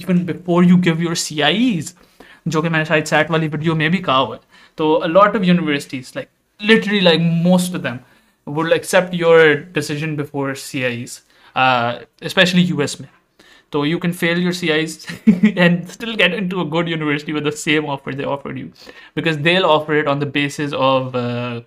even 0.00 0.18
before 0.26 0.58
you 0.64 0.76
give 0.82 1.00
your 1.04 1.14
CIEs 1.22 1.88
जो 2.48 2.60
कि 2.62 2.68
मैंने 2.68 2.84
शायद 2.84 3.04
सैट 3.04 3.30
वाली 3.30 3.48
वीडियो 3.48 3.74
में 3.74 3.90
भी 3.90 3.98
कहा 3.98 4.16
हुआ 4.16 4.34
है। 4.34 4.40
तो 4.77 4.93
a 4.93 5.07
lot 5.07 5.35
of 5.35 5.43
universities 5.45 6.11
like 6.15 6.27
literally 6.61 6.99
like 6.99 7.21
most 7.45 7.75
of 7.75 7.81
them 7.81 7.99
would 8.47 8.71
accept 8.73 9.13
your 9.13 9.55
decision 9.73 10.15
before 10.15 10.53
CIEs 10.83 11.19
especially 12.29 12.63
U 12.63 12.81
S 12.81 12.99
में 13.01 13.09
तो 13.73 13.81
you 13.87 13.97
can 14.03 14.13
fail 14.19 14.39
your 14.43 14.51
CIs 14.55 14.93
and 15.65 15.91
still 15.91 16.15
get 16.21 16.33
into 16.37 16.63
a 16.63 16.65
good 16.71 16.89
university 16.93 17.35
with 17.35 17.45
the 17.47 17.53
same 17.59 17.85
offer 17.93 18.13
they 18.15 18.25
offered 18.31 18.57
you 18.61 18.95
because 19.19 19.37
they'll 19.45 19.67
offer 19.75 19.99
it 19.99 20.09
on 20.13 20.23
the 20.23 20.27
basis 20.33 20.73
of 20.87 21.15
uh, 21.19 21.61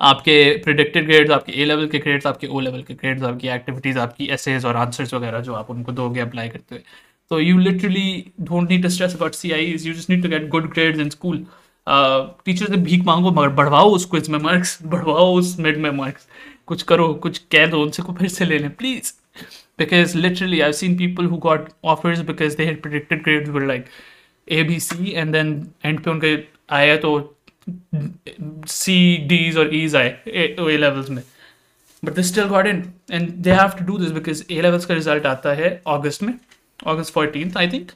आपके 0.00 0.34
predicted 0.64 1.06
grades 1.06 1.30
आपके 1.30 1.52
ए 1.52 1.64
level 1.64 1.86
के 1.88 1.98
grades 1.98 2.26
आपके 2.26 2.46
O 2.46 2.60
level 2.60 2.82
के 2.82 2.94
grades 2.94 3.22
आपकी 3.30 3.48
activities 3.54 3.98
आपकी 3.98 4.26
essays 4.36 4.64
और 4.66 4.76
answers 4.76 5.12
वगैरह 5.14 5.40
जो 5.48 5.54
आप 5.54 5.70
उनको 5.70 5.92
दोगे 5.92 6.20
अप्लाई 6.20 6.48
करते 6.48 6.74
हुए 6.74 6.82
So 7.30 7.36
you 7.36 7.58
literally 7.60 8.32
don't 8.42 8.68
need 8.68 8.82
to 8.82 8.90
stress 8.90 9.12
about 9.14 9.36
CIEs. 9.40 9.84
You 9.86 9.94
just 9.94 10.08
need 10.08 10.22
to 10.22 10.28
get 10.28 10.46
good 10.50 10.70
grades 10.70 10.98
in 10.98 11.12
school. 11.12 11.36
Teacher 11.87 12.65
से 12.65 12.77
भीख 12.77 13.03
मांगो, 13.05 13.31
मगर 13.31 13.49
बढ़वाओ 13.49 13.89
उस 13.91 14.05
क्विज 14.05 14.29
में 14.29 14.39
मार्क्स 14.39 14.77
बढ़वाओ 14.85 15.33
उस 15.35 15.55
मिड 15.59 15.77
में 15.77 15.89
मार्क्स 15.91 16.27
कुछ 16.67 16.81
करो, 16.83 17.13
कुछ 17.13 17.37
कह 17.51 17.65
दो, 17.67 17.81
उनसे 17.81 18.03
को 18.03 18.13
फिर 18.13 18.27
से 18.27 18.45
ले 18.45 18.57
लें 18.59 18.69
please 18.75 19.13
because 19.79 20.17
literally 20.17 20.59
I 20.61 20.73
seen 20.73 20.97
people 20.97 21.25
who 21.25 21.37
got 21.37 21.69
offers 21.83 22.19
because 22.27 22.57
they 22.57 22.65
had 22.65 22.81
predicted 22.81 23.23
grade 23.23 23.47
were 23.49 23.65
like 23.65 23.85
A 24.47 24.63
B 24.63 24.79
C 24.79 25.11
and 25.11 25.31
then 25.33 25.51
end 25.85 25.99
पे 26.03 26.11
उनके 26.11 26.37
आया 26.71 26.95
तो 26.97 27.13
सी 28.69 28.95
डीज 29.27 29.57
और 29.57 29.75
ईज 29.75 29.95
आए 29.95 30.09
ए 30.27 30.77
लेवल्स 30.77 31.09
में। 31.09 31.23
But 32.03 32.13
they 32.13 32.23
still 32.23 32.45
got 32.45 32.67
in 32.67 32.83
and 33.11 33.29
they 33.29 33.51
have 33.51 33.77
to 33.79 33.85
do 33.85 33.97
this 33.97 34.11
because 34.11 34.43
A 34.51 34.61
levels 34.61 34.85
का 34.85 34.93
result 34.93 35.25
आता 35.25 35.53
है 35.53 35.81
ऑगस्ट 35.87 36.23
में 36.23 36.33
अगस्त 36.87 37.13
फोर्टीन 37.13 37.53
आई 37.57 37.67
थिंक 37.71 37.91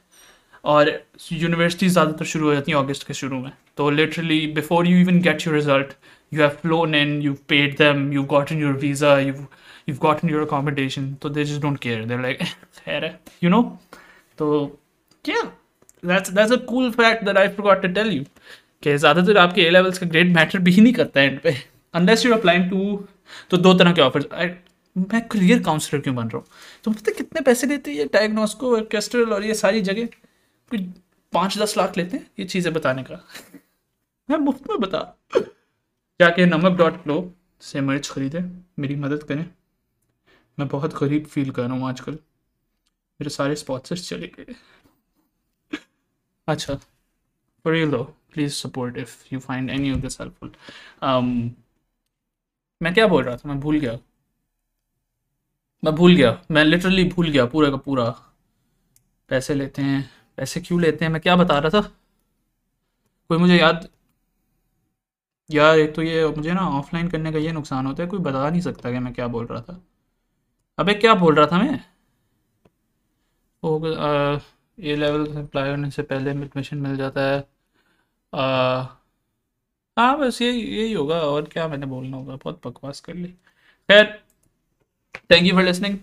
और 0.64 0.90
यूनिवर्सिटी 1.32 1.88
ज़्यादातर 1.88 2.24
शुरू 2.24 2.46
हो 2.46 2.54
जाती 2.54 2.72
हैं 2.72 2.78
अगस्त 2.78 3.06
के 3.06 3.14
शुरू 3.14 3.38
में। 3.40 3.52
तो 3.76 3.90
literally 3.90 4.46
before 4.54 4.86
you 4.86 4.98
even 5.00 5.20
get 5.22 5.46
your 5.46 5.56
result 5.56 5.92
you 6.32 6.40
have 6.40 6.50
flown 6.62 6.94
in 6.94 7.20
you 7.22 7.34
paid 7.48 7.76
them 7.78 8.12
you 8.12 8.22
got 8.34 8.52
in 8.52 8.60
your 8.62 8.76
visa 8.86 9.18
you 9.18 9.34
you've 9.88 10.00
gotten 10.00 10.30
your 10.30 10.40
accommodation. 10.42 11.06
so 11.22 11.28
they 11.28 11.44
just 11.44 11.60
don't 11.62 11.78
care. 11.84 12.00
They're 12.06 12.22
like 12.22 12.42
you 13.44 13.50
know? 13.50 13.78
so 14.38 14.48
yeah. 15.24 15.48
That's 16.02 16.30
that's 16.30 16.52
a 16.52 16.58
cool 16.58 16.92
fact 16.92 17.24
that 17.24 17.38
I 17.40 17.48
forgot 17.48 17.82
to 17.82 17.88
tell 17.96 18.12
you, 18.12 18.24
कि 18.82 18.96
ज़्यादातर 18.96 19.38
आपके 19.38 19.62
A 19.62 19.70
levels 19.70 19.98
का 19.98 20.06
grade 20.06 20.32
matter 20.34 20.58
भी 20.58 20.70
ही 20.72 20.82
नहीं 20.82 20.92
करता 20.92 21.20
है 21.20 21.26
end 21.26 21.40
पे। 21.40 21.54
अनलेस 21.94 22.24
यू 22.26 22.32
अप्लाइंग 22.34 22.68
टू 22.70 23.04
तो 23.50 23.56
दो 23.56 23.72
तरह 23.78 23.92
के 23.92 24.02
ऑफर्स 24.02 24.26
मैं 24.96 25.20
करियर 25.28 25.62
काउंसलर 25.62 26.00
क्यों 26.00 26.14
बन 26.16 26.28
रहा 26.28 26.38
हूँ? 26.38 26.46
तो 26.84 26.90
पता 26.90 27.12
कितने 27.18 27.40
पैसे 27.40 27.66
लेते 27.66 27.90
हैं 27.90 27.98
ये 27.98 28.04
डायग्नोस्को 28.14 28.74
ऑर्केस्ट्रल 28.76 29.32
और 29.32 29.44
ये 29.44 29.54
सारी 29.54 29.80
जगह? 29.90 30.08
कुछ 30.70 30.80
पाँच 31.32 31.58
दस 31.58 31.76
लाख 31.76 31.96
लेते 31.96 32.16
हैं 32.16 32.30
ये 32.38 32.44
चीज़ें 32.44 32.74
बताने 32.74 33.02
का। 33.02 33.24
मैं 34.30 34.36
मुफ़्त 34.36 34.70
में 34.70 34.80
बता। 34.80 35.18
जाके 36.20 36.46
नमक 36.46 36.78
डॉट 36.78 37.06
लो 37.06 37.34
से 37.60 37.80
मर्च 37.80 38.10
खरीदें 38.10 38.64
मेरी 38.78 38.96
मदद 38.96 39.22
करें। 39.22 39.50
मैं 40.58 40.68
बहुत 40.68 40.94
गरीब 40.94 41.26
फील 41.26 41.50
कर 41.50 41.62
रहा 41.62 41.72
हूँ 41.72 41.88
आजकल। 41.88 42.12
मेरे 43.20 43.30
सारे 43.30 43.56
स्पॉन्सर्स 43.56 44.08
चले 44.08 44.26
गए। 44.26 44.54
अच्छा 46.48 46.74
for 47.64 47.90
though 47.90 48.20
please 48.34 48.56
support 48.56 48.96
if 48.96 49.32
you 49.32 49.40
find 49.40 49.70
any 49.70 49.90
of 49.90 50.02
this 50.02 50.18
helpful. 50.20 50.48
Um, 51.02 51.50
मैं 52.82 52.94
क्या 52.94 53.06
बोल 53.06 53.24
रहा 53.24 53.36
था? 53.36 53.48
मैं 53.48 53.60
भूल 53.60 53.80
गया। 53.80 53.98
मैं 55.84 55.94
भूल 55.94 56.16
गया। 56.16 56.42
मैं 56.50 56.64
लिटरली 56.64 57.04
भूल 57.04 57.28
गया 57.28 57.46
पूरा 57.46 57.70
का 57.70 57.76
पूरा। 57.76 58.10
पैसे 59.28 59.54
लेते 59.54 59.82
हैं। 59.82 60.19
पैसे 60.40 60.60
क्यों 60.60 60.80
लेते 60.80 61.04
हैं? 61.04 61.12
मैं 61.12 61.20
क्या 61.22 61.36
बता 61.36 61.58
रहा 61.58 61.70
था? 61.70 61.88
कोई 63.30 63.38
मुझे 63.38 63.56
याद 63.56 63.88
यार 65.50 65.78
एक 65.78 65.94
तो 65.94 66.02
ये 66.02 66.26
मुझे 66.26 66.52
ना 66.52 66.60
ऑफलाइन 66.78 67.08
करने 67.10 67.32
का 67.32 67.38
ये 67.38 67.52
नुकसान 67.52 67.86
होता 67.86 68.02
है, 68.02 68.08
कोई 68.08 68.18
बता 68.20 68.48
नहीं 68.50 68.60
सकता 68.60 68.90
कि 68.92 68.98
मैं 68.98 69.12
क्या 69.14 69.26
बोल 69.28 69.46
रहा 69.46 69.60
था। 69.62 69.80
अबे 70.78 70.94
क्या 70.94 71.14
बोल 71.14 71.34
रहा 71.34 71.46
था 71.46 71.58
मैं? 71.58 71.80
ओ 73.62 73.78
ये 74.78 74.96
लेवल 74.96 75.26
अप्लाई 75.38 75.70
होने 75.70 75.90
से 75.90 76.02
पहले 76.02 76.30
एडमिशन 76.30 76.78
मिल 76.78 76.96
जाता 76.96 77.20
है। 77.22 77.38
हाँ 79.96 80.18
बस 80.18 80.40
ये, 80.42 80.50
यही 80.52 80.92
होगा, 80.92 81.20
और 81.20 81.44
क्या 81.52 81.66
मैंने 81.68 81.86
बोलना 81.86 82.16
होगा, 82.16 82.36
बहुत 82.36 82.60
बकवास 82.66 83.00
कर 83.00 83.14
ली। 83.14 83.28
खैर 83.88 84.06
thank 85.30 85.46
you 85.46 85.54
for 85.54 85.64
listening 85.64 85.98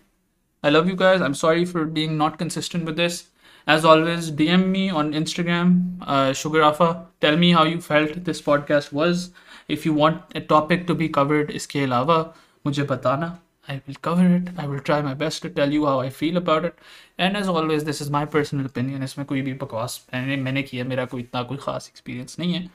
I 0.63 0.71
love 0.71 0.88
you 0.89 0.95
you 0.95 1.04
I 1.04 1.26
am 1.26 1.34
sorry 1.34 1.65
for 1.65 1.86
being 1.89 2.12
not 2.17 2.36
consistent 2.38 2.86
with 2.86 2.95
this. 3.00 3.21
As 3.67 3.85
always, 3.85 4.31
DM 4.31 4.67
me 4.69 4.91
on 4.91 5.12
Instagram, 5.12 5.99
uh, 6.03 6.31
Sugarafa. 6.33 7.07
Tell 7.21 7.37
me 7.37 7.53
how 7.53 7.65
you 7.65 7.81
felt 7.81 8.25
this 8.25 8.43
podcast 8.43 8.93
was. 8.93 9.31
If 9.69 9.87
you 9.87 9.95
want 9.95 10.23
a 10.35 10.41
topic 10.41 10.87
to 10.88 10.95
be 10.95 11.09
covered, 11.09 11.51
इसके 11.51 11.81
अलावा 11.83 12.19
मुझे 12.67 12.83
बताना. 12.87 13.38
I 13.69 13.81
will 13.87 13.99
cover 14.03 14.27
it. 14.37 14.49
I 14.59 14.67
will 14.67 14.81
try 14.81 15.01
my 15.03 15.15
best 15.15 15.43
to 15.43 15.51
tell 15.51 15.73
you 15.73 15.87
how 15.87 16.01
I 16.01 16.11
feel 16.11 16.37
about 16.37 16.65
it. 16.65 16.79
And 17.19 17.37
as 17.37 17.49
always, 17.49 17.85
this 17.85 18.01
is 18.01 18.11
my 18.11 18.25
personal 18.27 18.67
opinion. 18.67 19.03
इसमें 19.03 19.27
कोई 19.27 19.43
भी 19.43 19.55
बकवास 19.62 20.01
मैंने 20.15 20.37
मैंने 20.43 20.62
किया 20.62 20.85
मेरा 20.85 21.05
कोई 21.15 21.21
इतना 21.21 21.43
कोई 21.53 21.57
ख़ास 21.67 21.88
एक्सपीरियंस 21.88 22.38
नहीं 22.38 22.55
है 22.55 22.69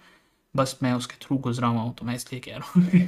बस 0.55 0.77
मैं 0.83 0.93
उसके 0.93 1.15
थ्रू 1.25 1.37
गुजरा 1.49 1.67
हुआ 1.67 1.81
हूँ 1.81 1.93
तो 1.95 2.05
मैं 2.05 2.15
इसलिए 2.15 2.41
कह 2.47 2.57
रहा 2.57 2.71
हूँ 2.75 3.01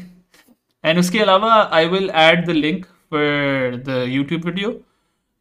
एंड 0.84 1.00
उसके 1.00 1.20
अलावा 1.20 1.54
I 1.78 1.88
will 1.96 2.10
add 2.28 2.46
the 2.48 2.60
link 2.60 2.86
for 2.86 3.76
the 3.88 4.04
YouTube 4.10 4.46
video 4.46 4.80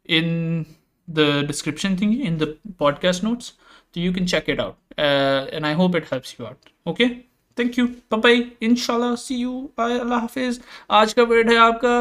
in 0.09 0.65
the 1.07 1.43
description 1.43 1.95
thingy 1.95 2.21
in 2.31 2.37
the 2.37 2.49
podcast 2.81 3.23
notes 3.23 3.53
so 3.93 3.99
you 3.99 4.11
can 4.11 4.27
check 4.27 4.49
it 4.49 4.59
out 4.59 4.77
uh, 4.97 5.47
and 5.51 5.65
i 5.65 5.73
hope 5.73 5.95
it 5.95 6.13
helps 6.13 6.37
you 6.37 6.45
out 6.45 6.71
okay 6.87 7.09
thank 7.57 7.77
you 7.79 7.85
bye 8.13 8.35
इंशाल्लाह 8.61 9.15
सी 9.21 9.35
you 9.35 9.53
bye 9.77 9.97
अल्लाह 9.99 10.19
हाफिज 10.19 10.59
आज 10.99 11.13
का 11.13 11.23
word 11.31 11.49
है 11.51 11.57
आपका 11.57 11.95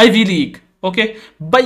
ivy 0.00 0.24
league 0.24 0.56
okay 0.86 1.02
bye 1.54 1.64